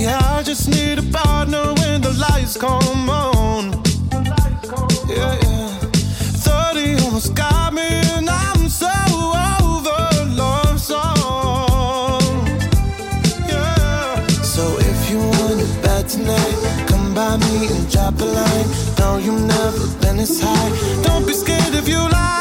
I 0.08 0.42
just 0.44 0.68
need 0.70 0.98
a 0.98 1.04
partner 1.04 1.74
when 1.76 2.02
the 2.02 2.14
lights 2.14 2.58
come 2.58 3.10
on. 3.10 3.72
Yeah, 5.08 5.38
yeah. 5.44 5.78
30 6.42 7.04
almost 7.04 7.36
got 7.36 7.74
me, 7.74 7.88
and 8.16 8.30
I'm 8.30 8.68
so 8.70 8.88
over 8.88 10.02
love. 10.42 10.80
Yeah. 13.48 14.28
So 14.42 14.64
if 14.80 15.10
you 15.12 15.20
want 15.20 15.62
it 15.62 15.84
bad 15.84 16.10
tonight, 16.10 16.88
come 16.88 17.14
by 17.14 17.38
me 17.38 17.68
and 17.68 17.92
drop 17.92 18.20
a 18.22 18.26
line. 18.26 18.68
No, 19.00 19.18
you've 19.18 19.46
never 19.46 19.88
been 20.02 20.18
this 20.18 20.42
high. 20.42 21.04
Don't 21.04 21.28
be 21.28 21.34
scared 21.34 21.76
if 21.76 21.88
you 21.88 22.00
like 22.00 22.41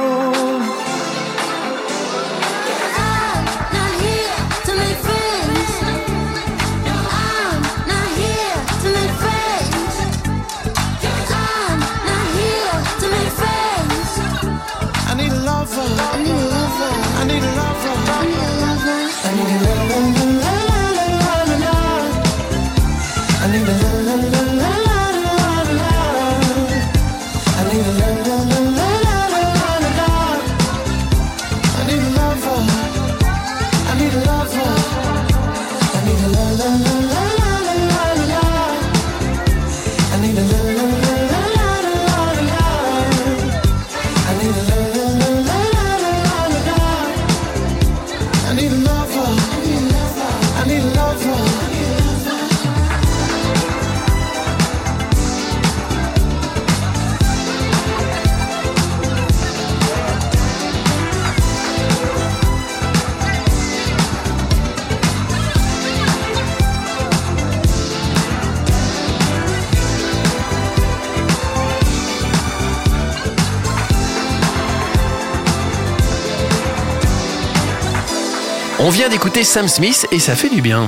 Vient 78.91 79.09
d'écouter 79.09 79.43
Sam 79.43 79.67
Smith 79.67 80.05
et 80.11 80.19
ça 80.19 80.35
fait 80.35 80.49
du 80.49 80.61
bien. 80.61 80.87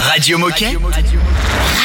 Radio 0.00 0.38
Moquette. 0.38 0.76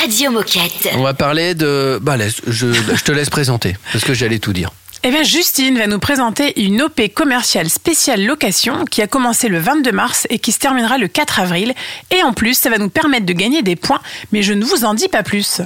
Radio 0.02 0.32
Moquette. 0.32 0.90
On 0.96 1.04
va 1.04 1.14
parler 1.14 1.54
de. 1.54 2.00
Bah, 2.02 2.18
laisse, 2.18 2.42
je, 2.48 2.74
je 2.74 3.04
te 3.04 3.12
laisse 3.12 3.30
présenter 3.30 3.76
parce 3.92 4.04
que 4.04 4.14
j'allais 4.14 4.40
tout 4.40 4.54
dire. 4.54 4.72
Eh 5.04 5.12
bien, 5.12 5.22
Justine 5.22 5.78
va 5.78 5.86
nous 5.86 6.00
présenter 6.00 6.60
une 6.60 6.82
OP 6.82 7.00
commerciale 7.14 7.70
spéciale 7.70 8.26
location 8.26 8.86
qui 8.86 9.04
a 9.04 9.08
commencé 9.08 9.48
le 9.48 9.60
22 9.60 9.92
mars 9.92 10.26
et 10.32 10.40
qui 10.40 10.52
se 10.52 10.58
terminera 10.58 10.98
le 10.98 11.08
4 11.08 11.40
avril. 11.42 11.74
Et 12.10 12.24
en 12.24 12.34
plus, 12.34 12.56
ça 12.56 12.72
va 12.72 12.80
nous 12.80 12.90
permettre 12.90 13.28
de 13.28 13.34
gagner 13.34 13.62
des 13.62 13.76
points, 13.76 14.02
mais 14.32 14.42
je 14.42 14.54
ne 14.54 14.66
vous 14.66 14.84
en 14.84 14.96
dis 14.96 15.08
pas 15.08 15.22
plus. 15.22 15.62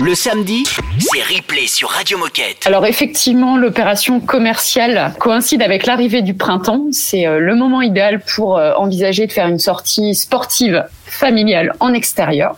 Le 0.00 0.14
samedi, 0.14 0.64
c'est 0.98 1.22
replay 1.22 1.66
sur 1.66 1.90
Radio 1.90 2.16
Moquette. 2.16 2.64
Alors 2.64 2.86
effectivement, 2.86 3.58
l'opération 3.58 4.20
commerciale 4.20 5.12
coïncide 5.18 5.60
avec 5.60 5.84
l'arrivée 5.84 6.22
du 6.22 6.32
printemps. 6.32 6.86
C'est 6.92 7.26
euh, 7.26 7.40
le 7.40 7.54
moment 7.54 7.82
idéal 7.82 8.20
pour 8.20 8.56
euh, 8.56 8.72
envisager 8.78 9.26
de 9.26 9.32
faire 9.32 9.46
une 9.46 9.58
sortie 9.58 10.14
sportive 10.14 10.86
familiale 11.04 11.74
en 11.78 11.92
extérieur. 11.92 12.56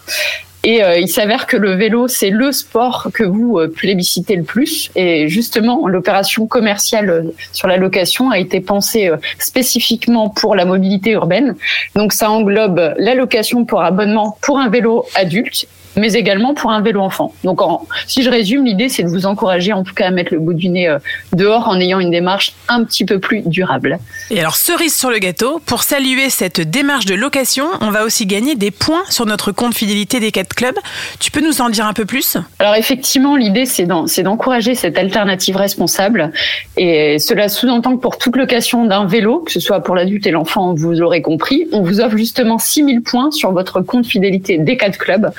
Et 0.62 0.85
euh, 0.85 0.97
il 0.97 1.09
s'avère 1.09 1.49
que 1.49 1.57
le 1.57 1.75
vélo, 1.75 2.07
c'est 2.07 2.31
le 2.31 2.53
sport 2.53 3.09
que 3.12 3.25
vous 3.25 3.59
plébiscitez 3.75 4.37
le 4.37 4.44
plus. 4.44 4.92
Et 4.94 5.29
justement, 5.29 5.88
l'opération 5.88 6.47
commerciale 6.47 7.33
sur 7.53 7.66
la 7.66 7.79
location 7.79 8.31
a 8.31 8.38
été 8.38 8.61
pensée 8.61 9.11
spécifiquement 9.40 10.29
pour 10.29 10.55
la 10.55 10.64
mobilité 10.64 11.11
urbaine. 11.11 11.57
Donc 11.97 12.12
ça 12.12 12.31
englobe 12.31 12.94
la 12.97 13.16
location 13.16 13.64
pour 13.64 13.83
abonnement 13.83 14.38
pour 14.40 14.61
un 14.61 14.68
vélo 14.68 15.05
adulte 15.16 15.66
mais 15.96 16.12
également 16.14 16.54
pour 16.54 16.70
un 16.72 16.80
vélo 16.80 17.00
enfant. 17.00 17.33
Donc, 17.44 17.61
en- 17.62 17.87
si 18.07 18.22
je 18.22 18.30
résume, 18.30 18.64
l'idée, 18.64 18.88
c'est 18.88 19.02
de 19.02 19.09
vous 19.09 19.26
encourager 19.26 19.72
en 19.72 19.85
tout 19.85 19.94
cas 19.94 20.07
à 20.09 20.11
mettre 20.11 20.33
le 20.33 20.40
bout 20.40 20.54
du 20.54 20.68
nez 20.68 20.88
euh, 20.88 20.98
dehors 21.33 21.68
en 21.68 21.78
ayant 21.80 22.00
une 22.00 22.11
démarche 22.11 22.52
un 22.68 22.85
petit 22.85 23.04
peu 23.04 23.18
plus 23.20 23.42
durable. 23.46 23.98
Et 24.30 24.40
alors, 24.40 24.57
cerise 24.57 24.94
sur 24.96 25.11
le 25.11 25.18
gâteau, 25.18 25.61
pour 25.66 25.83
saluer 25.83 26.30
cette 26.30 26.61
démarche 26.61 27.04
de 27.07 27.14
location, 27.14 27.66
on 27.80 27.90
va 27.90 28.05
aussi 28.05 28.26
gagner 28.26 28.55
des 28.55 28.70
points 28.70 29.03
sur 29.11 29.26
notre 29.26 29.53
compte 29.53 29.74
fidélité 29.74 30.20
des 30.20 30.32
4 30.32 30.55
clubs. 30.55 30.76
Tu 31.20 31.30
peux 31.30 31.40
nous 31.40 31.61
en 31.61 31.68
dire 31.68 31.86
un 31.86 31.92
peu 31.92 32.05
plus? 32.05 32.36
Alors 32.59 32.74
effectivement, 32.74 33.36
l'idée 33.36 33.66
c'est 33.66 33.84
d'encourager 34.22 34.74
cette 34.74 34.99
alternative 34.99 35.57
responsable 35.57 36.32
et 36.76 37.18
cela 37.18 37.49
sous-entend 37.49 37.97
que 37.97 38.01
pour 38.01 38.18
toute 38.18 38.36
location 38.36 38.84
d'un 38.84 39.07
vélo, 39.07 39.40
que 39.40 39.53
ce 39.53 39.61
soit 39.61 39.80
pour 39.80 39.95
l'adulte 39.95 40.26
et 40.26 40.30
l'enfant, 40.30 40.74
vous 40.74 40.92
l'aurez 40.92 41.22
compris, 41.22 41.66
on 41.72 41.82
vous 41.82 42.01
offre 42.01 42.16
justement 42.16 42.59
6000 42.59 43.03
points 43.03 43.30
sur 43.30 43.53
votre 43.53 43.80
compte 43.80 44.07
fidélité 44.07 44.59
des 44.59 44.76
4 44.76 44.99
clubs. 44.99 45.30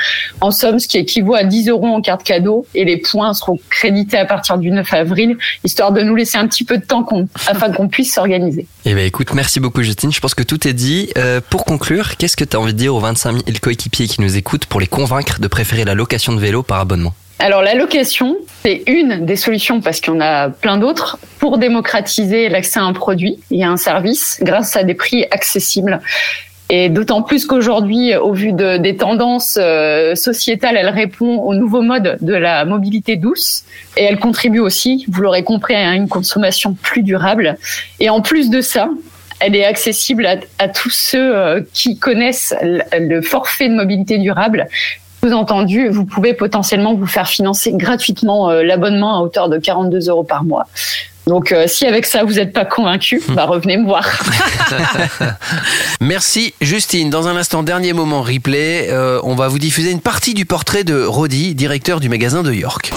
En 0.46 0.52
somme, 0.52 0.78
ce 0.78 0.88
qui 0.88 1.00
équivaut 1.00 1.34
à 1.34 1.44
10 1.44 1.70
euros 1.70 1.88
en 1.88 2.02
carte 2.02 2.22
cadeau 2.22 2.68
et 2.76 2.86
les 2.86 2.98
points 2.98 3.34
seront 3.34 3.58
crédités 3.72 4.16
à 4.16 4.26
partir 4.26 4.60
du 4.60 4.70
9 4.70 4.94
avril, 4.94 5.38
histoire 5.64 5.92
de 5.92 6.04
nous 6.04 6.14
laisser 6.16 6.38
un 6.38 6.46
petit 6.48 6.64
peu 6.64 6.78
de 6.78 6.86
temps 6.86 7.02
qu'on- 7.02 7.28
afin 7.48 7.72
qu'on 7.72 7.88
puisse 7.88 8.14
s'organiser. 8.14 8.68
Eh 8.86 8.94
ben 8.94 9.04
écoute, 9.08 9.34
merci 9.34 9.60
beaucoup 9.60 9.82
Justine. 9.82 10.14
Je 10.14 10.20
pense 10.20 10.36
que 10.36 10.44
tout 10.44 10.68
est 10.68 10.74
dit. 10.74 11.10
Euh, 11.18 11.42
pour 11.50 11.66
conclure, 11.66 12.16
qu'est-ce 12.18 12.38
que 12.38 12.44
tu 12.44 12.56
as 12.56 12.60
envie 12.60 12.74
de 12.74 12.78
dire 12.78 12.94
aux 12.94 13.00
25 13.00 13.32
000 13.32 13.58
coéquipiers 13.60 14.08
qui 14.08 14.22
nous 14.22 14.38
écoutent 14.38 14.68
pour 14.68 14.80
les 14.80 14.86
convaincre 14.86 15.40
de 15.40 15.48
préférer 15.48 15.84
la 15.84 15.96
location 15.96 16.32
de 16.34 16.40
vélo 16.40 16.62
par 16.62 16.80
abonnement? 16.80 17.16
Alors 17.40 17.64
la 17.64 17.74
location, 17.74 18.38
c'est 18.64 18.84
une 18.86 19.26
des 19.26 19.38
solutions 19.38 19.82
parce 19.82 20.00
qu'il 20.00 20.14
y 20.14 20.16
en 20.16 20.22
a 20.22 20.50
plein 20.50 20.78
d'autres 20.78 21.18
pour 21.40 21.58
démocratiser 21.58 22.50
l'accès 22.50 22.80
à 22.80 22.84
un 22.84 22.94
produit 22.94 23.40
et 23.50 23.64
à 23.64 23.70
un 23.72 23.78
service 23.78 24.38
grâce 24.44 24.76
à 24.76 24.84
des 24.84 24.94
prix 24.94 25.26
accessibles. 25.32 26.00
Et 26.70 26.90
d'autant 26.90 27.22
plus 27.22 27.46
qu'aujourd'hui, 27.46 28.16
au 28.16 28.34
vu 28.34 28.52
de- 28.52 28.78
des 28.78 28.98
tendances 28.98 29.58
euh, 29.62 30.16
sociétales, 30.16 30.76
elle 30.78 30.90
répond 30.90 31.38
au 31.42 31.54
nouveau 31.54 31.82
mode 31.84 32.18
de 32.22 32.34
la 32.34 32.66
mobilité 32.66 33.18
douce 33.18 33.64
et 33.98 34.04
elle 34.04 34.18
contribue 34.20 34.60
aussi, 34.60 35.06
vous 35.10 35.22
l'aurez 35.22 35.44
compris, 35.44 35.76
à 35.76 35.94
une 35.94 36.08
consommation 36.08 36.74
plus 36.74 37.04
durable. 37.04 37.58
Et 38.00 38.10
en 38.10 38.22
plus 38.22 38.50
de 38.50 38.62
ça, 38.62 38.90
elle 39.40 39.56
est 39.56 39.66
accessible 39.66 40.26
à, 40.58 40.68
tous 40.70 40.90
ceux 40.90 41.36
euh, 41.36 41.62
qui 41.74 42.00
connaissent 42.00 42.56
le- 42.64 42.82
le 43.00 43.22
forfait 43.22 43.70
de 43.70 43.76
mobilité 43.76 44.18
durable 44.18 44.68
sous-entendu, 45.24 45.90
vous 45.90 46.06
pouvez 46.06 46.34
potentiellement 46.36 46.94
vous 46.94 47.08
faire 47.08 47.28
financer 47.28 47.72
gratuitement 47.74 48.52
euh, 48.52 48.62
l'abonnement 48.62 49.18
à 49.18 49.22
hauteur 49.22 49.50
de 49.50 49.58
42 49.58 50.08
euros 50.10 50.24
par 50.24 50.44
mois. 50.44 50.68
Donc, 51.28 51.52
euh, 51.52 51.66
si 51.68 51.86
avec 51.86 52.06
ça, 52.06 52.24
vous 52.24 52.34
n'êtes 52.34 52.54
pas 52.54 52.66
convaincu, 52.66 53.22
bah, 53.30 53.46
revenez 53.46 53.78
me 53.78 53.86
voir. 53.86 54.08
Merci, 56.02 56.54
Justine. 56.62 57.10
Dans 57.10 57.28
un 57.28 57.36
instant, 57.36 57.64
dernier 57.64 57.94
moment 57.94 58.22
replay, 58.22 58.90
euh, 58.92 59.20
on 59.24 59.36
va 59.36 59.48
vous 59.48 59.60
diffuser 59.60 59.92
une 59.92 60.02
partie 60.02 60.34
du 60.34 60.46
portrait 60.46 60.84
de 60.84 61.04
Roddy, 61.04 61.56
directeur 61.56 62.00
du 62.00 62.10
magasin 62.10 62.44
de 62.44 62.54
York. 62.54 62.92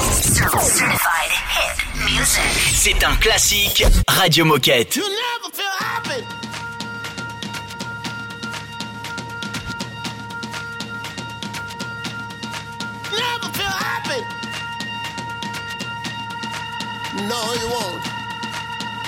C'est 2.75 3.05
un 3.05 3.17
classique 3.17 3.85
Radio 4.07 4.45
Moquette. 4.45 4.99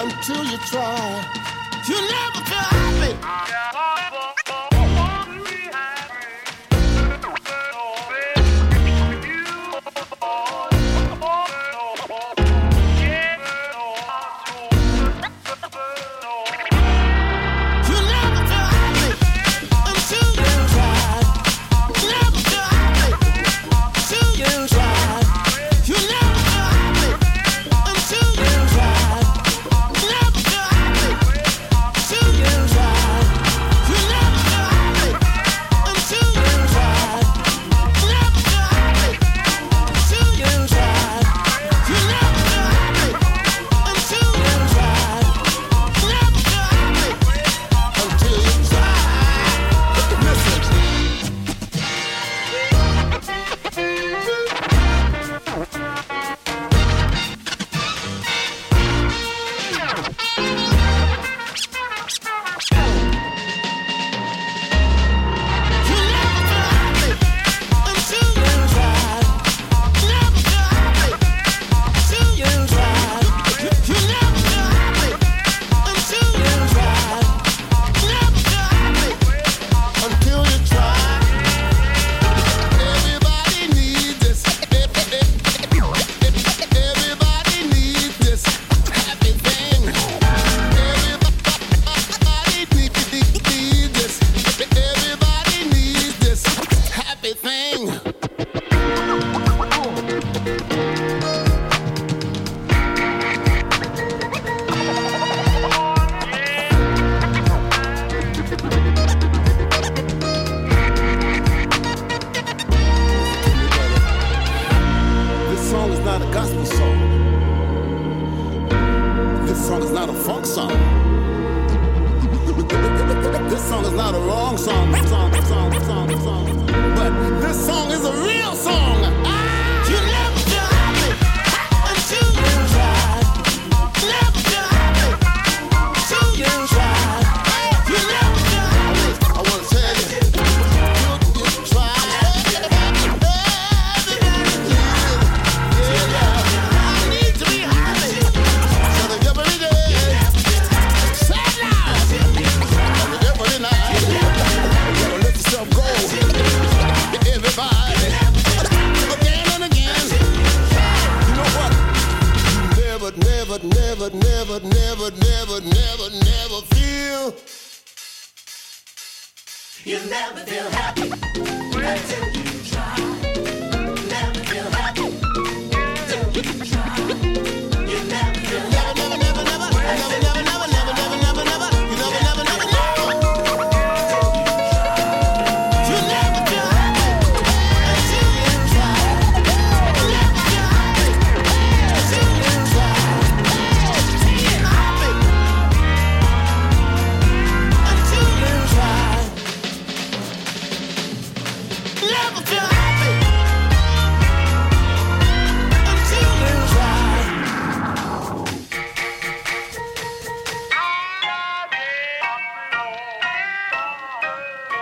until 0.00 0.44
you 0.44 0.56
try. 0.58 1.24
You 1.86 1.94
never 1.94 2.40
feel 2.48 2.66
happy. 2.72 3.69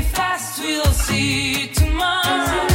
Fast, 0.00 0.60
we'll 0.60 0.84
see 0.92 1.66
tomorrow. 1.68 2.73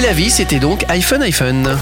C'est 0.00 0.06
la 0.06 0.12
vie, 0.14 0.30
c'était 0.30 0.60
donc 0.60 0.86
iPhone 0.88 1.20
iPhone. 1.20 1.78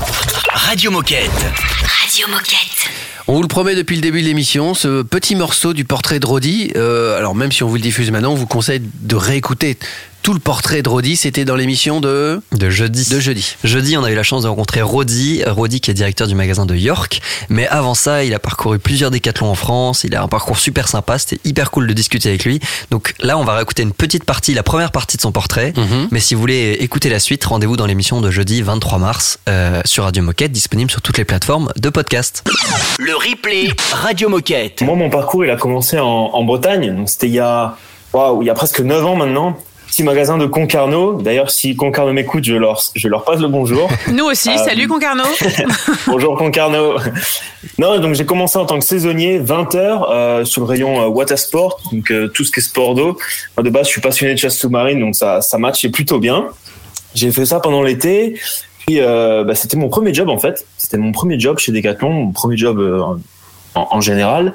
Radio 0.53 0.91
Moquette. 0.91 1.31
Radio 1.31 2.27
Moquette. 2.29 2.91
On 3.29 3.35
vous 3.35 3.43
le 3.43 3.47
promet 3.47 3.77
depuis 3.77 3.95
le 3.95 4.03
début 4.03 4.23
de 4.23 4.27
l'émission, 4.27 4.75
ce 4.75 5.03
petit 5.03 5.37
morceau 5.37 5.73
du 5.73 5.85
portrait 5.85 6.19
de 6.19 6.27
Rodi, 6.27 6.73
euh, 6.75 7.17
alors 7.17 7.37
même 7.37 7.53
si 7.53 7.63
on 7.63 7.69
vous 7.69 7.77
le 7.77 7.81
diffuse 7.81 8.11
maintenant, 8.11 8.33
on 8.33 8.35
vous 8.35 8.49
conseille 8.49 8.83
de 8.83 9.15
réécouter 9.15 9.79
tout 10.23 10.35
le 10.35 10.41
portrait 10.41 10.83
de 10.83 10.89
Rodi, 10.89 11.17
c'était 11.17 11.45
dans 11.45 11.57
l'émission 11.57 12.01
de... 12.01 12.43
De 12.53 12.71
jeudi. 12.71 13.09
De 13.09 13.21
jeudi. 13.21 13.57
Jeudi, 13.65 13.97
on 13.97 14.05
a 14.05 14.11
eu 14.11 14.15
la 14.15 14.23
chance 14.23 14.43
de 14.43 14.49
rencontrer 14.49 14.83
Rodi, 14.83 15.43
Rodi 15.47 15.81
qui 15.81 15.91
est 15.91 15.95
directeur 15.95 16.27
du 16.27 16.35
magasin 16.35 16.67
de 16.67 16.75
York. 16.75 17.21
Mais 17.49 17.67
avant 17.69 17.95
ça, 17.95 18.25
il 18.25 18.35
a 18.35 18.39
parcouru 18.39 18.79
plusieurs 18.79 19.11
décathlons 19.11 19.51
en 19.51 19.55
France. 19.55 20.05
Il 20.05 20.15
a 20.15 20.23
un 20.23 20.29
parcours 20.29 20.59
super 20.59 20.89
sympa. 20.89 21.19
C'était 21.19 21.41
hyper 21.49 21.71
cool 21.71 21.87
de 21.87 21.93
discuter 21.93 22.29
avec 22.29 22.45
lui. 22.45 22.61
Donc 22.91 23.15
là, 23.21 23.39
on 23.39 23.45
va 23.45 23.55
réécouter 23.55 23.83
une 23.83 23.93
petite 23.93 24.25
partie, 24.25 24.55
la 24.55 24.63
première 24.63 24.91
partie 24.91 25.17
de 25.17 25.23
son 25.23 25.33
portrait. 25.33 25.73
Mhm. 25.77 26.09
Mais 26.11 26.21
si 26.21 26.35
vous 26.35 26.41
voulez 26.41 26.77
écouter 26.81 27.09
la 27.09 27.21
suite, 27.21 27.45
rendez-vous 27.45 27.77
dans 27.77 27.87
l'émission 27.87 28.21
de 28.21 28.31
jeudi 28.31 28.61
23 28.63 28.99
mars 28.99 29.39
euh, 29.49 29.81
sur 29.85 30.05
Radio 30.05 30.23
Moquette, 30.23 30.53
disponible 30.53 30.91
sur 30.91 31.01
toutes 31.01 31.19
les 31.19 31.25
plateformes 31.25 31.71
de 31.77 31.89
podcast. 31.89 32.45
Le 32.99 33.15
replay 33.15 33.71
Radio 33.93 34.29
Moquette. 34.29 34.83
Moi, 34.83 34.97
mon 34.97 35.11
parcours, 35.11 35.45
il 35.45 35.51
a 35.51 35.57
commencé 35.57 35.99
en, 35.99 36.07
en 36.07 36.45
Bretagne. 36.45 36.95
Donc, 36.95 37.09
c'était 37.09 37.29
il 37.29 37.35
y 37.35 37.41
a, 37.41 37.77
waouh, 38.13 38.43
il 38.43 38.47
y 38.47 38.51
a 38.51 38.55
presque 38.55 38.81
9 38.81 39.07
ans 39.07 39.17
maintenant. 39.17 39.57
Petit 39.99 40.05
magasin 40.05 40.39
de 40.39 40.47
Concarneau. 40.47 41.21
D'ailleurs, 41.21 41.51
si 41.51 41.75
Concarneau 41.75 42.13
m'écoute, 42.13 42.45
je 42.45 42.55
leur, 42.55 42.81
je 42.95 43.09
leur 43.09 43.25
passe 43.25 43.41
le 43.41 43.49
bonjour. 43.49 43.91
Nous 44.13 44.27
aussi, 44.27 44.49
Euh, 44.51 44.57
salut 44.57 44.87
Concarneau. 44.87 45.25
Bonjour 46.07 46.37
Concarneau. 46.37 46.99
Non, 47.81 47.99
donc 47.99 48.15
j'ai 48.15 48.25
commencé 48.25 48.59
en 48.59 48.65
tant 48.65 48.79
que 48.79 48.85
saisonnier, 48.85 49.41
20 49.41 49.75
heures 49.75 50.09
euh, 50.09 50.45
sur 50.45 50.61
le 50.61 50.69
rayon 50.69 51.01
euh, 51.03 51.09
water 51.09 51.37
sport, 51.37 51.81
donc 51.91 52.13
euh, 52.13 52.29
tout 52.29 52.45
ce 52.45 52.53
qui 52.53 52.61
est 52.61 52.63
sport 52.63 52.95
d'eau. 52.95 53.19
De 53.61 53.71
base, 53.71 53.87
je 53.87 53.91
suis 53.91 54.01
passionné 54.01 54.35
de 54.35 54.39
chasse 54.39 54.57
sous-marine, 54.57 55.01
donc 55.01 55.17
ça, 55.17 55.41
ça 55.41 55.59
matchait 55.59 55.89
plutôt 55.89 56.21
bien. 56.21 56.47
J'ai 57.17 57.33
fait 57.33 57.45
ça 57.47 57.59
pendant 57.59 57.83
l'été. 57.83 58.39
Puis 58.87 59.01
euh, 59.01 59.43
bah, 59.43 59.57
c'était 59.57 59.77
mon 59.77 59.89
premier 59.89 60.15
job 60.15 60.29
en 60.29 60.39
fait. 60.39 60.65
C'était 60.77 60.99
mon 60.99 61.11
premier 61.11 61.41
job 61.41 61.59
chez 61.59 61.73
Decathlon, 61.73 62.11
mon 62.13 62.31
premier 62.31 62.57
job 62.57 62.79
en, 63.91 64.01
général. 64.01 64.55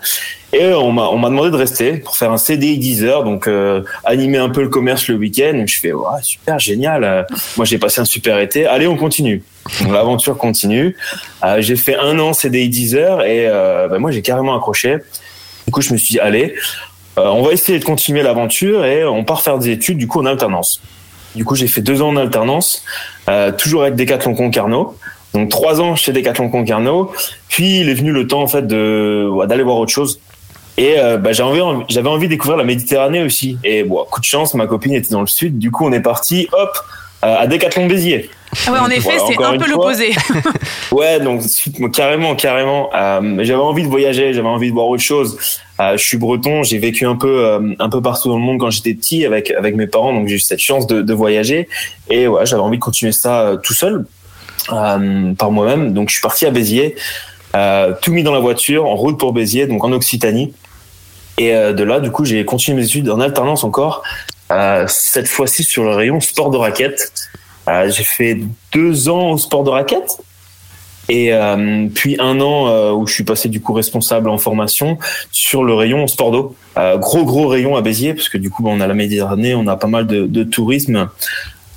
Et 0.51 0.73
on 0.73 0.91
m'a 0.91 1.07
on 1.07 1.17
m'a 1.17 1.29
demandé 1.29 1.49
de 1.49 1.55
rester 1.55 1.93
pour 1.97 2.15
faire 2.15 2.31
un 2.31 2.37
CDI 2.37 2.77
10 2.77 3.03
heures, 3.05 3.23
donc 3.23 3.47
euh, 3.47 3.81
animer 4.03 4.37
un 4.37 4.49
peu 4.49 4.61
le 4.61 4.69
commerce 4.69 5.07
le 5.07 5.15
week-end. 5.15 5.63
Je 5.65 5.79
fais 5.79 5.91
super 6.21 6.59
génial. 6.59 7.03
Euh, 7.03 7.23
Moi 7.57 7.65
j'ai 7.65 7.77
passé 7.77 8.01
un 8.01 8.05
super 8.05 8.39
été. 8.39 8.65
Allez 8.65 8.87
on 8.87 8.95
continue. 8.95 9.43
L'aventure 9.89 10.37
continue. 10.37 10.95
Euh, 11.43 11.61
j'ai 11.61 11.75
fait 11.75 11.95
un 11.95 12.19
an 12.19 12.33
CDI 12.33 12.69
10 12.69 12.95
heures 12.95 13.23
et 13.23 13.47
euh, 13.47 13.87
bah, 13.87 13.97
moi 13.97 14.11
j'ai 14.11 14.21
carrément 14.21 14.55
accroché. 14.55 14.97
Du 15.65 15.71
coup 15.71 15.81
je 15.81 15.93
me 15.93 15.97
suis 15.97 16.13
dit 16.13 16.19
allez, 16.19 16.55
euh, 17.17 17.27
on 17.27 17.43
va 17.43 17.51
essayer 17.51 17.79
de 17.79 17.83
continuer 17.83 18.23
l'aventure 18.23 18.85
et 18.85 19.05
on 19.05 19.23
part 19.23 19.41
faire 19.41 19.59
des 19.59 19.69
études 19.69 19.97
du 19.97 20.07
coup 20.07 20.19
en 20.19 20.25
alternance. 20.25 20.81
Du 21.35 21.45
coup 21.45 21.55
j'ai 21.55 21.67
fait 21.67 21.81
deux 21.81 22.01
ans 22.01 22.09
en 22.09 22.17
alternance, 22.17 22.83
euh, 23.29 23.51
toujours 23.51 23.83
avec 23.83 23.95
Decathlon 23.95 24.35
Concarneau. 24.35 24.97
Donc 25.33 25.49
trois 25.49 25.81
ans 25.81 25.95
chez 25.95 26.11
Decathlon 26.11 26.49
Concarneau. 26.49 27.11
Puis 27.53 27.81
il 27.81 27.89
est 27.89 27.93
venu 27.93 28.11
le 28.11 28.25
temps 28.25 28.41
en 28.41 28.47
fait 28.47 28.65
de 28.65 29.29
ouais, 29.31 29.45
d'aller 29.45 29.61
voir 29.61 29.77
autre 29.77 29.91
chose. 29.91 30.19
Et 30.75 30.95
euh, 30.97 31.17
bah, 31.17 31.33
j'avais 31.33 31.61
envie, 31.61 31.85
j'avais 31.87 32.09
envie 32.09 32.25
de 32.25 32.31
découvrir 32.31 32.57
la 32.57 32.63
Méditerranée 32.63 33.21
aussi. 33.21 33.59
Et 33.63 33.83
bon, 33.83 34.03
coup 34.09 34.19
de 34.19 34.25
chance, 34.25 34.55
ma 34.55 34.65
copine 34.65 34.93
était 34.93 35.11
dans 35.11 35.21
le 35.21 35.27
sud. 35.27 35.59
Du 35.59 35.69
coup, 35.69 35.85
on 35.85 35.91
est 35.91 35.99
parti, 35.99 36.47
hop, 36.51 36.75
euh, 37.23 37.35
à 37.37 37.45
Décathlon 37.45 37.85
Béziers. 37.85 38.31
Ah 38.65 38.71
ouais, 38.71 38.79
en 38.79 38.83
Donc, 38.85 38.93
effet, 38.93 39.17
voilà, 39.19 39.23
c'est 39.27 39.43
un 39.43 39.57
peu 39.59 39.69
l'opposé. 39.69 40.15
Ouais, 40.91 41.19
donc 41.19 41.43
carrément, 41.93 42.35
carrément. 42.35 42.89
Euh, 42.95 43.37
j'avais 43.43 43.61
envie 43.61 43.83
de 43.83 43.87
voyager, 43.87 44.33
j'avais 44.33 44.47
envie 44.47 44.69
de 44.69 44.73
voir 44.73 44.87
autre 44.87 45.03
chose. 45.03 45.59
Euh, 45.79 45.95
je 45.95 46.03
suis 46.03 46.17
breton, 46.17 46.63
j'ai 46.63 46.79
vécu 46.79 47.05
un 47.05 47.15
peu, 47.15 47.45
euh, 47.45 47.75
un 47.77 47.89
peu 47.89 48.01
partout 48.01 48.29
dans 48.29 48.37
le 48.37 48.43
monde 48.43 48.59
quand 48.59 48.71
j'étais 48.71 48.95
petit 48.95 49.25
avec 49.25 49.51
avec 49.51 49.75
mes 49.75 49.87
parents, 49.87 50.13
donc 50.13 50.27
j'ai 50.27 50.35
eu 50.35 50.39
cette 50.39 50.59
chance 50.59 50.87
de, 50.87 51.03
de 51.03 51.13
voyager. 51.13 51.67
Et 52.09 52.27
ouais, 52.27 52.47
j'avais 52.47 52.63
envie 52.63 52.77
de 52.77 52.83
continuer 52.83 53.11
ça 53.11 53.57
tout 53.61 53.73
seul, 53.73 54.05
par 54.67 55.51
moi-même. 55.51 55.93
Donc 55.93 56.09
je 56.09 56.13
suis 56.13 56.21
parti 56.21 56.45
à 56.45 56.51
Béziers, 56.51 56.95
euh, 57.55 57.93
tout 58.01 58.11
mis 58.11 58.23
dans 58.23 58.33
la 58.33 58.39
voiture, 58.39 58.85
en 58.85 58.95
route 58.95 59.19
pour 59.19 59.33
Béziers, 59.33 59.67
donc 59.67 59.83
en 59.83 59.91
Occitanie. 59.91 60.53
Et 61.37 61.53
euh, 61.55 61.73
de 61.73 61.83
là, 61.83 61.99
du 61.99 62.11
coup, 62.11 62.25
j'ai 62.25 62.45
continué 62.45 62.77
mes 62.77 62.85
études 62.85 63.09
en 63.09 63.19
alternance 63.19 63.63
encore. 63.63 64.03
Euh, 64.51 64.85
cette 64.87 65.27
fois-ci 65.27 65.63
sur 65.63 65.83
le 65.83 65.91
rayon 65.91 66.19
sport 66.19 66.51
de 66.51 66.57
raquette. 66.57 67.11
Euh, 67.67 67.89
j'ai 67.89 68.03
fait 68.03 68.39
deux 68.73 69.09
ans 69.09 69.31
au 69.31 69.37
sport 69.37 69.63
de 69.63 69.69
raquette. 69.69 70.17
Et 71.09 71.33
euh, 71.33 71.87
puis 71.93 72.15
un 72.19 72.39
an 72.39 72.67
euh, 72.67 72.91
où 72.91 73.07
je 73.07 73.13
suis 73.13 73.25
passé 73.25 73.49
du 73.49 73.59
coup 73.59 73.73
responsable 73.73 74.29
en 74.29 74.37
formation 74.37 74.97
sur 75.31 75.63
le 75.63 75.73
rayon 75.73 76.07
sport 76.07 76.31
d'eau. 76.31 76.55
Gros 76.77 77.25
gros 77.25 77.47
rayon 77.47 77.75
à 77.75 77.81
Béziers 77.81 78.13
parce 78.13 78.29
que 78.29 78.37
du 78.37 78.49
coup 78.49 78.63
on 78.65 78.79
a 78.79 78.87
la 78.87 78.93
Méditerranée, 78.93 79.53
on 79.53 79.67
a 79.67 79.75
pas 79.75 79.87
mal 79.87 80.07
de, 80.07 80.25
de 80.25 80.43
tourisme. 80.43 81.09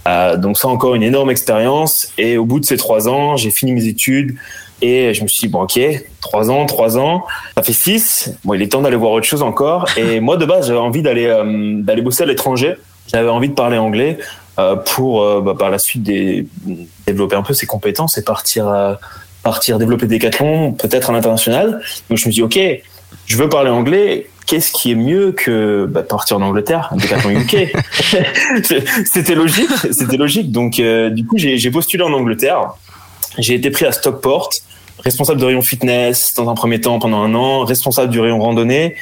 Donc 0.06 0.56
ça 0.56 0.68
encore 0.68 0.94
une 0.94 1.02
énorme 1.02 1.30
expérience. 1.30 2.08
Et 2.18 2.38
au 2.38 2.44
bout 2.44 2.60
de 2.60 2.64
ces 2.64 2.76
trois 2.76 3.08
ans, 3.08 3.36
j'ai 3.36 3.50
fini 3.50 3.72
mes 3.72 3.86
études 3.86 4.36
et 4.82 5.14
je 5.14 5.22
me 5.22 5.28
suis 5.28 5.46
dit 5.46 5.48
bon 5.48 5.62
ok 5.62 5.80
trois 6.20 6.50
ans, 6.50 6.66
trois 6.66 6.98
ans, 6.98 7.24
ça 7.56 7.62
fait 7.62 7.72
six. 7.72 8.30
Bon 8.44 8.54
il 8.54 8.62
est 8.62 8.68
temps 8.68 8.82
d'aller 8.82 8.96
voir 8.96 9.12
autre 9.12 9.26
chose 9.26 9.42
encore. 9.42 9.86
Et 9.96 10.20
moi 10.26 10.36
de 10.36 10.44
base 10.44 10.68
j'avais 10.68 10.78
envie 10.78 11.02
d'aller 11.02 11.26
euh, 11.26 11.80
d'aller 11.82 12.02
bosser 12.02 12.24
à 12.24 12.26
l'étranger. 12.26 12.74
J'avais 13.08 13.28
envie 13.28 13.48
de 13.48 13.54
parler 13.54 13.78
anglais 13.78 14.18
euh, 14.58 14.76
pour 14.76 15.22
euh, 15.22 15.40
bah, 15.40 15.54
par 15.58 15.70
la 15.70 15.78
suite 15.78 16.02
des, 16.02 16.46
développer 17.06 17.36
un 17.36 17.42
peu 17.42 17.54
ses 17.54 17.66
compétences 17.66 18.18
et 18.18 18.24
partir 18.24 18.68
euh, 18.68 18.94
partir 19.42 19.78
développer 19.78 20.06
des 20.06 20.16
décathlons 20.16 20.72
peut-être 20.72 21.10
à 21.10 21.12
l'international. 21.12 21.80
Donc 22.10 22.18
je 22.18 22.26
me 22.26 22.32
suis 22.32 22.42
dit 22.42 22.42
ok 22.42 22.58
je 23.26 23.36
veux 23.36 23.48
parler 23.48 23.70
anglais. 23.70 24.26
Qu'est-ce 24.46 24.70
qui 24.70 24.92
est 24.92 24.96
mieux 24.96 25.32
que 25.32 25.86
bah, 25.90 26.04
partir 26.04 26.36
en 26.36 26.42
Angleterre, 26.42 26.88
un 26.92 26.96
décathlon 26.96 27.30
UK 27.30 27.72
C'était 29.12 29.34
logique, 29.34 29.70
c'était 29.90 30.16
logique. 30.16 30.52
Donc 30.52 30.78
euh, 30.78 31.10
du 31.10 31.26
coup 31.26 31.36
j'ai 31.36 31.58
j'ai 31.58 31.70
postulé 31.70 32.04
en 32.04 32.12
Angleterre. 32.12 32.74
J'ai 33.38 33.54
été 33.54 33.70
pris 33.70 33.84
à 33.84 33.92
Stockport, 33.92 34.50
responsable 35.06 35.40
de 35.40 35.46
rayon 35.46 35.62
fitness 35.62 36.34
dans 36.34 36.50
un 36.50 36.54
premier 36.54 36.80
temps 36.80 36.98
pendant 36.98 37.22
un 37.22 37.32
an, 37.34 37.64
responsable 37.64 38.10
du 38.10 38.18
rayon 38.20 38.40
randonnée. 38.40 38.96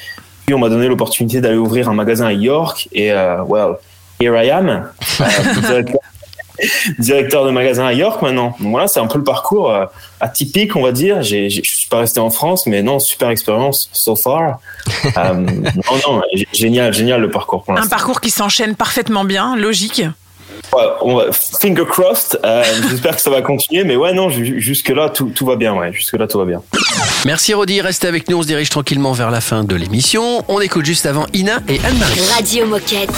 Puis 0.45 0.55
on 0.55 0.59
m'a 0.59 0.69
donné 0.69 0.87
l'opportunité 0.87 1.41
d'aller 1.41 1.57
ouvrir 1.57 1.89
un 1.89 1.95
magasin 1.95 2.27
à 2.27 2.33
York 2.35 2.89
et 2.93 3.11
euh, 3.11 3.43
well, 3.49 3.77
here 4.21 4.37
I 4.37 4.51
am, 4.51 4.69
euh, 4.69 5.25
directeur, 5.63 6.01
directeur 6.99 7.47
de 7.47 7.51
magasin 7.51 7.87
à 7.87 7.95
York 7.95 8.21
maintenant. 8.21 8.55
Donc 8.61 8.71
voilà, 8.71 8.87
c'est 8.87 9.01
un 9.01 9.07
peu 9.07 9.17
le 9.17 9.25
parcours 9.25 9.71
euh, 9.71 9.87
atypique, 10.21 10.77
on 10.77 10.83
va 10.83 10.93
dire. 10.93 11.23
J'ai, 11.23 11.49
j'ai- 11.49 11.63
je 11.65 11.75
suis 11.75 11.89
pas 11.89 11.99
resté 12.01 12.21
en 12.21 12.29
France, 12.29 12.67
mais 12.67 12.83
non, 12.83 12.99
super 12.99 13.31
expérience 13.31 13.89
so 13.95 14.15
far. 14.15 14.59
Euh, 15.17 15.33
non, 15.35 15.97
non, 16.07 16.23
génial, 16.53 16.93
génial 16.93 17.23
le 17.23 17.31
parcours 17.31 17.65
pour 17.65 17.79
Un 17.79 17.87
parcours 17.87 18.21
qui 18.21 18.29
s'enchaîne 18.29 18.75
parfaitement 18.77 19.25
bien, 19.25 19.57
logique 19.57 20.03
on 21.01 21.17
va, 21.17 21.25
finger 21.33 21.85
crossed. 21.89 22.39
Euh, 22.45 22.63
j'espère 22.91 23.17
que 23.17 23.23
ça 23.23 23.31
va 23.31 23.43
continuer. 23.43 23.85
Mais 23.85 23.97
ouais, 23.97 24.13
non, 24.13 24.31
jusque-là, 24.31 25.11
tout, 25.11 25.31
tout, 25.35 25.47
va 25.47 25.57
bien. 25.57 25.75
Ouais, 25.75 25.93
jusque-là, 25.93 26.27
tout 26.27 26.39
va 26.39 26.45
bien. 26.45 26.63
Merci, 27.27 27.55
Rodi. 27.55 27.81
Restez 27.81 28.09
avec 28.09 28.29
nous. 28.29 28.39
On 28.39 28.43
se 28.43 28.47
dirige 28.47 28.71
tranquillement 28.71 29.13
vers 29.13 29.31
la 29.31 29.41
fin 29.41 29.65
de 29.65 29.77
l'émission. 29.77 30.45
On 30.49 30.61
écoute 30.61 30.85
juste 30.85 31.07
avant 31.07 31.27
Ina 31.33 31.61
et 31.69 31.81
Anne-Marie. 31.85 32.21
Radio 32.35 32.67
Moquette. 32.67 33.11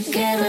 together. 0.00 0.47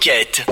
Moquette. 0.00 0.49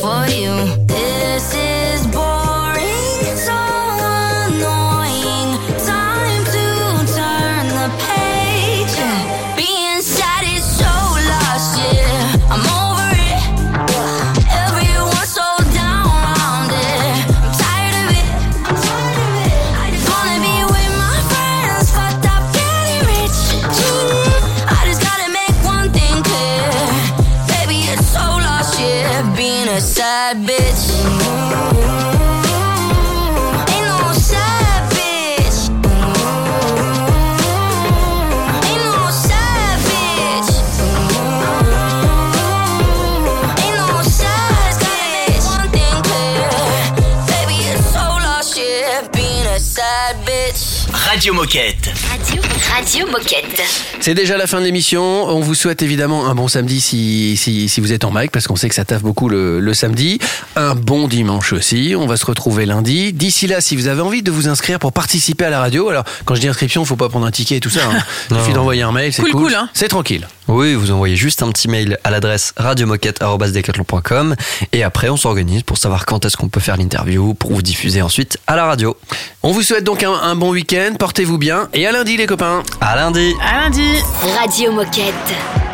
for 0.00 0.26
you. 0.28 0.76
This 0.86 1.54
is. 1.54 2.35
Radio 51.16 51.32
Moquette. 51.32 51.75
Radio 52.76 53.06
Moquette. 53.06 53.62
C'est 54.00 54.12
déjà 54.12 54.36
la 54.36 54.46
fin 54.46 54.60
de 54.60 54.66
l'émission. 54.66 55.02
On 55.02 55.40
vous 55.40 55.54
souhaite 55.54 55.80
évidemment 55.80 56.26
un 56.26 56.34
bon 56.34 56.46
samedi 56.46 56.82
si, 56.82 57.34
si, 57.38 57.80
vous 57.80 57.94
êtes 57.94 58.04
en 58.04 58.10
mic, 58.12 58.30
parce 58.30 58.46
qu'on 58.46 58.54
sait 58.54 58.68
que 58.68 58.74
ça 58.74 58.84
taffe 58.84 59.00
beaucoup 59.00 59.30
le, 59.30 59.60
le, 59.60 59.72
samedi. 59.72 60.18
Un 60.56 60.74
bon 60.74 61.08
dimanche 61.08 61.54
aussi. 61.54 61.94
On 61.98 62.06
va 62.06 62.18
se 62.18 62.26
retrouver 62.26 62.66
lundi. 62.66 63.14
D'ici 63.14 63.46
là, 63.46 63.62
si 63.62 63.76
vous 63.76 63.86
avez 63.86 64.02
envie 64.02 64.22
de 64.22 64.30
vous 64.30 64.46
inscrire 64.46 64.78
pour 64.78 64.92
participer 64.92 65.46
à 65.46 65.50
la 65.50 65.60
radio, 65.60 65.88
alors 65.88 66.04
quand 66.26 66.34
je 66.34 66.42
dis 66.42 66.48
inscription, 66.48 66.82
il 66.82 66.86
faut 66.86 66.96
pas 66.96 67.08
prendre 67.08 67.24
un 67.24 67.30
ticket 67.30 67.56
et 67.56 67.60
tout 67.60 67.70
ça. 67.70 67.80
Hein. 67.86 67.98
Il 68.30 68.36
suffit 68.36 68.52
d'envoyer 68.52 68.82
un 68.82 68.92
mail, 68.92 69.10
c'est 69.10 69.22
cool. 69.22 69.30
C'est 69.30 69.36
cool, 69.36 69.52
cool. 69.52 69.54
Hein. 69.54 69.88
Tranquille. 69.88 70.28
Oui, 70.48 70.74
vous 70.74 70.92
envoyez 70.92 71.16
juste 71.16 71.42
un 71.42 71.50
petit 71.50 71.66
mail 71.66 71.98
à 72.04 72.10
l'adresse 72.10 72.52
radiomoquette.com 72.56 74.36
et 74.72 74.84
après 74.84 75.08
on 75.08 75.16
s'organise 75.16 75.62
pour 75.62 75.76
savoir 75.76 76.06
quand 76.06 76.24
est-ce 76.24 76.36
qu'on 76.36 76.48
peut 76.48 76.60
faire 76.60 76.76
l'interview 76.76 77.34
pour 77.34 77.52
vous 77.52 77.62
diffuser 77.62 78.00
ensuite 78.00 78.38
à 78.46 78.54
la 78.54 78.64
radio. 78.64 78.96
On 79.42 79.50
vous 79.50 79.62
souhaite 79.62 79.82
donc 79.82 80.04
un 80.04 80.36
bon 80.36 80.50
week-end, 80.50 80.94
portez-vous 80.98 81.38
bien 81.38 81.68
et 81.74 81.86
à 81.86 81.92
lundi 81.92 82.16
les 82.16 82.26
copains. 82.26 82.62
À 82.80 82.96
lundi. 82.96 83.34
À 83.42 83.62
lundi. 83.64 84.02
Radio 84.38 84.72
Moquette. 84.72 85.65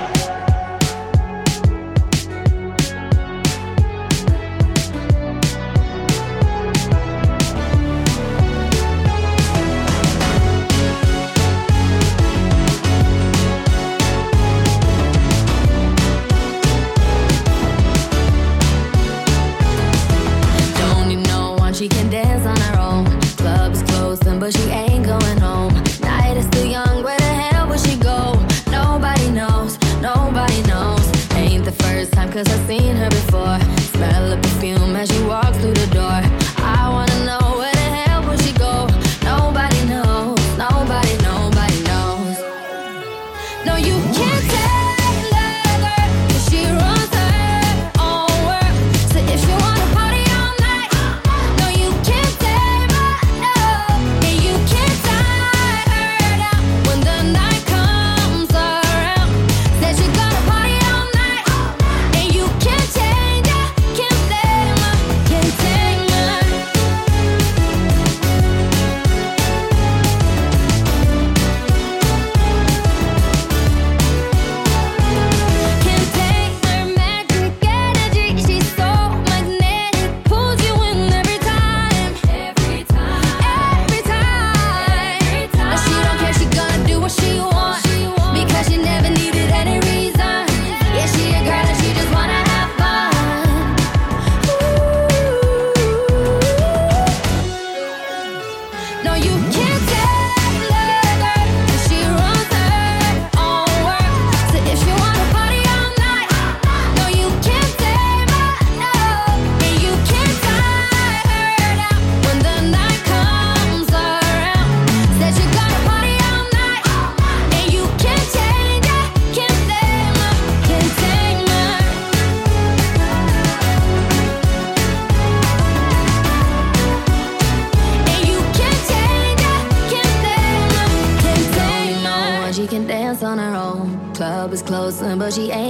technology 135.33 135.62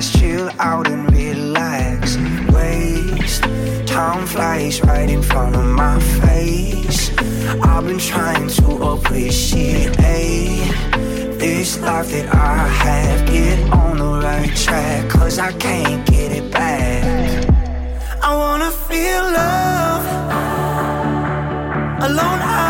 Let's 0.00 0.18
chill 0.18 0.48
out 0.58 0.88
and 0.88 1.12
relax. 1.12 2.16
Waste 2.54 3.42
time 3.86 4.26
flies 4.26 4.80
right 4.82 5.10
in 5.10 5.22
front 5.22 5.54
of 5.54 5.66
my 5.66 6.00
face. 6.24 7.10
I've 7.62 7.84
been 7.84 7.98
trying 7.98 8.48
to 8.48 8.82
appreciate 8.92 9.94
this 11.38 11.78
life 11.80 12.10
that 12.12 12.34
I 12.34 12.66
have. 12.66 13.26
Get 13.26 13.58
on 13.74 13.98
the 13.98 14.26
right 14.26 14.56
track, 14.56 15.10
cause 15.10 15.38
I 15.38 15.52
can't 15.52 16.06
get 16.06 16.32
it 16.32 16.50
back. 16.50 17.46
I 18.22 18.34
wanna 18.34 18.70
feel 18.70 19.22
love 19.38 20.06
alone. 22.08 22.40
I 22.40 22.69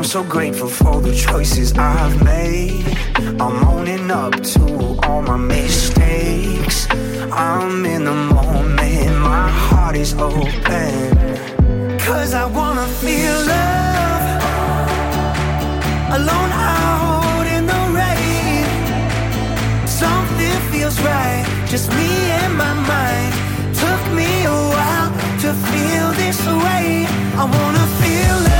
I'm 0.00 0.06
so 0.06 0.24
grateful 0.24 0.68
for 0.68 1.02
the 1.02 1.14
choices 1.14 1.74
I've 1.76 2.24
made. 2.24 2.86
I'm 3.38 3.62
owning 3.68 4.10
up 4.10 4.32
to 4.54 4.98
all 5.02 5.20
my 5.20 5.36
mistakes. 5.36 6.88
I'm 7.30 7.84
in 7.84 8.06
the 8.06 8.14
moment, 8.14 9.18
my 9.18 9.50
heart 9.50 9.96
is 9.96 10.14
open. 10.14 11.98
Cause 11.98 12.32
I 12.32 12.46
wanna 12.46 12.86
feel 13.02 13.36
love. 13.52 14.24
Alone 16.16 16.52
out 16.72 17.46
in 17.56 17.66
the 17.66 17.82
rain. 18.00 18.64
Something 19.86 20.56
feels 20.72 20.98
right, 21.02 21.44
just 21.66 21.90
me 21.90 22.10
and 22.40 22.56
my 22.56 22.72
mind. 22.72 23.34
Took 23.76 24.02
me 24.14 24.44
a 24.46 24.60
while 24.74 25.10
to 25.42 25.52
feel 25.68 26.08
this 26.22 26.40
way. 26.64 27.04
I 27.36 27.44
wanna 27.44 27.86
feel 28.00 28.36
love. 28.48 28.59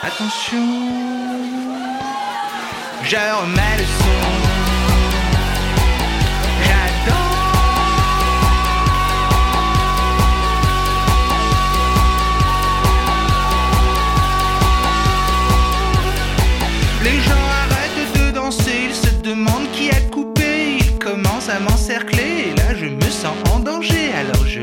Attention, 0.00 0.64
je 3.02 3.16
remets 3.16 3.76
le 3.78 3.84
son. 3.84 4.18
Les 17.02 17.20
gens 17.20 17.32
arrêtent 17.62 18.12
de 18.14 18.30
danser, 18.30 18.88
ils 18.88 18.94
se 18.94 19.10
demandent 19.22 19.70
qui 19.72 19.90
a 19.90 20.00
coupé, 20.12 20.78
ils 20.78 20.98
commencent 20.98 21.48
à 21.48 21.58
m'encercler, 21.60 22.50
et 22.50 22.54
là 22.56 22.74
je 22.74 22.86
me 22.86 23.10
sens 23.10 23.36
en 23.52 23.58
danger, 23.58 24.12
alors 24.12 24.46
je 24.46 24.60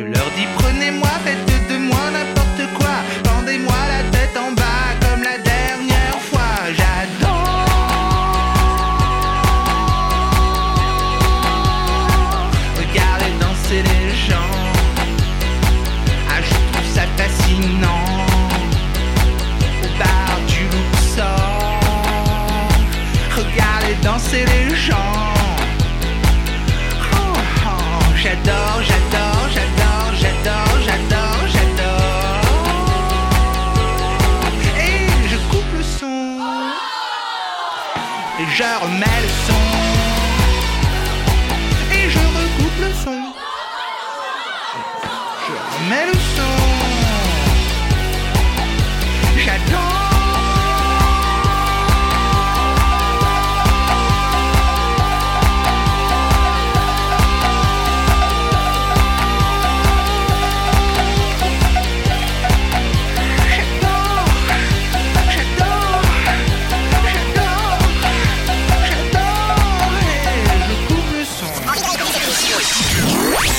it 24.36 24.50
is 24.50 24.75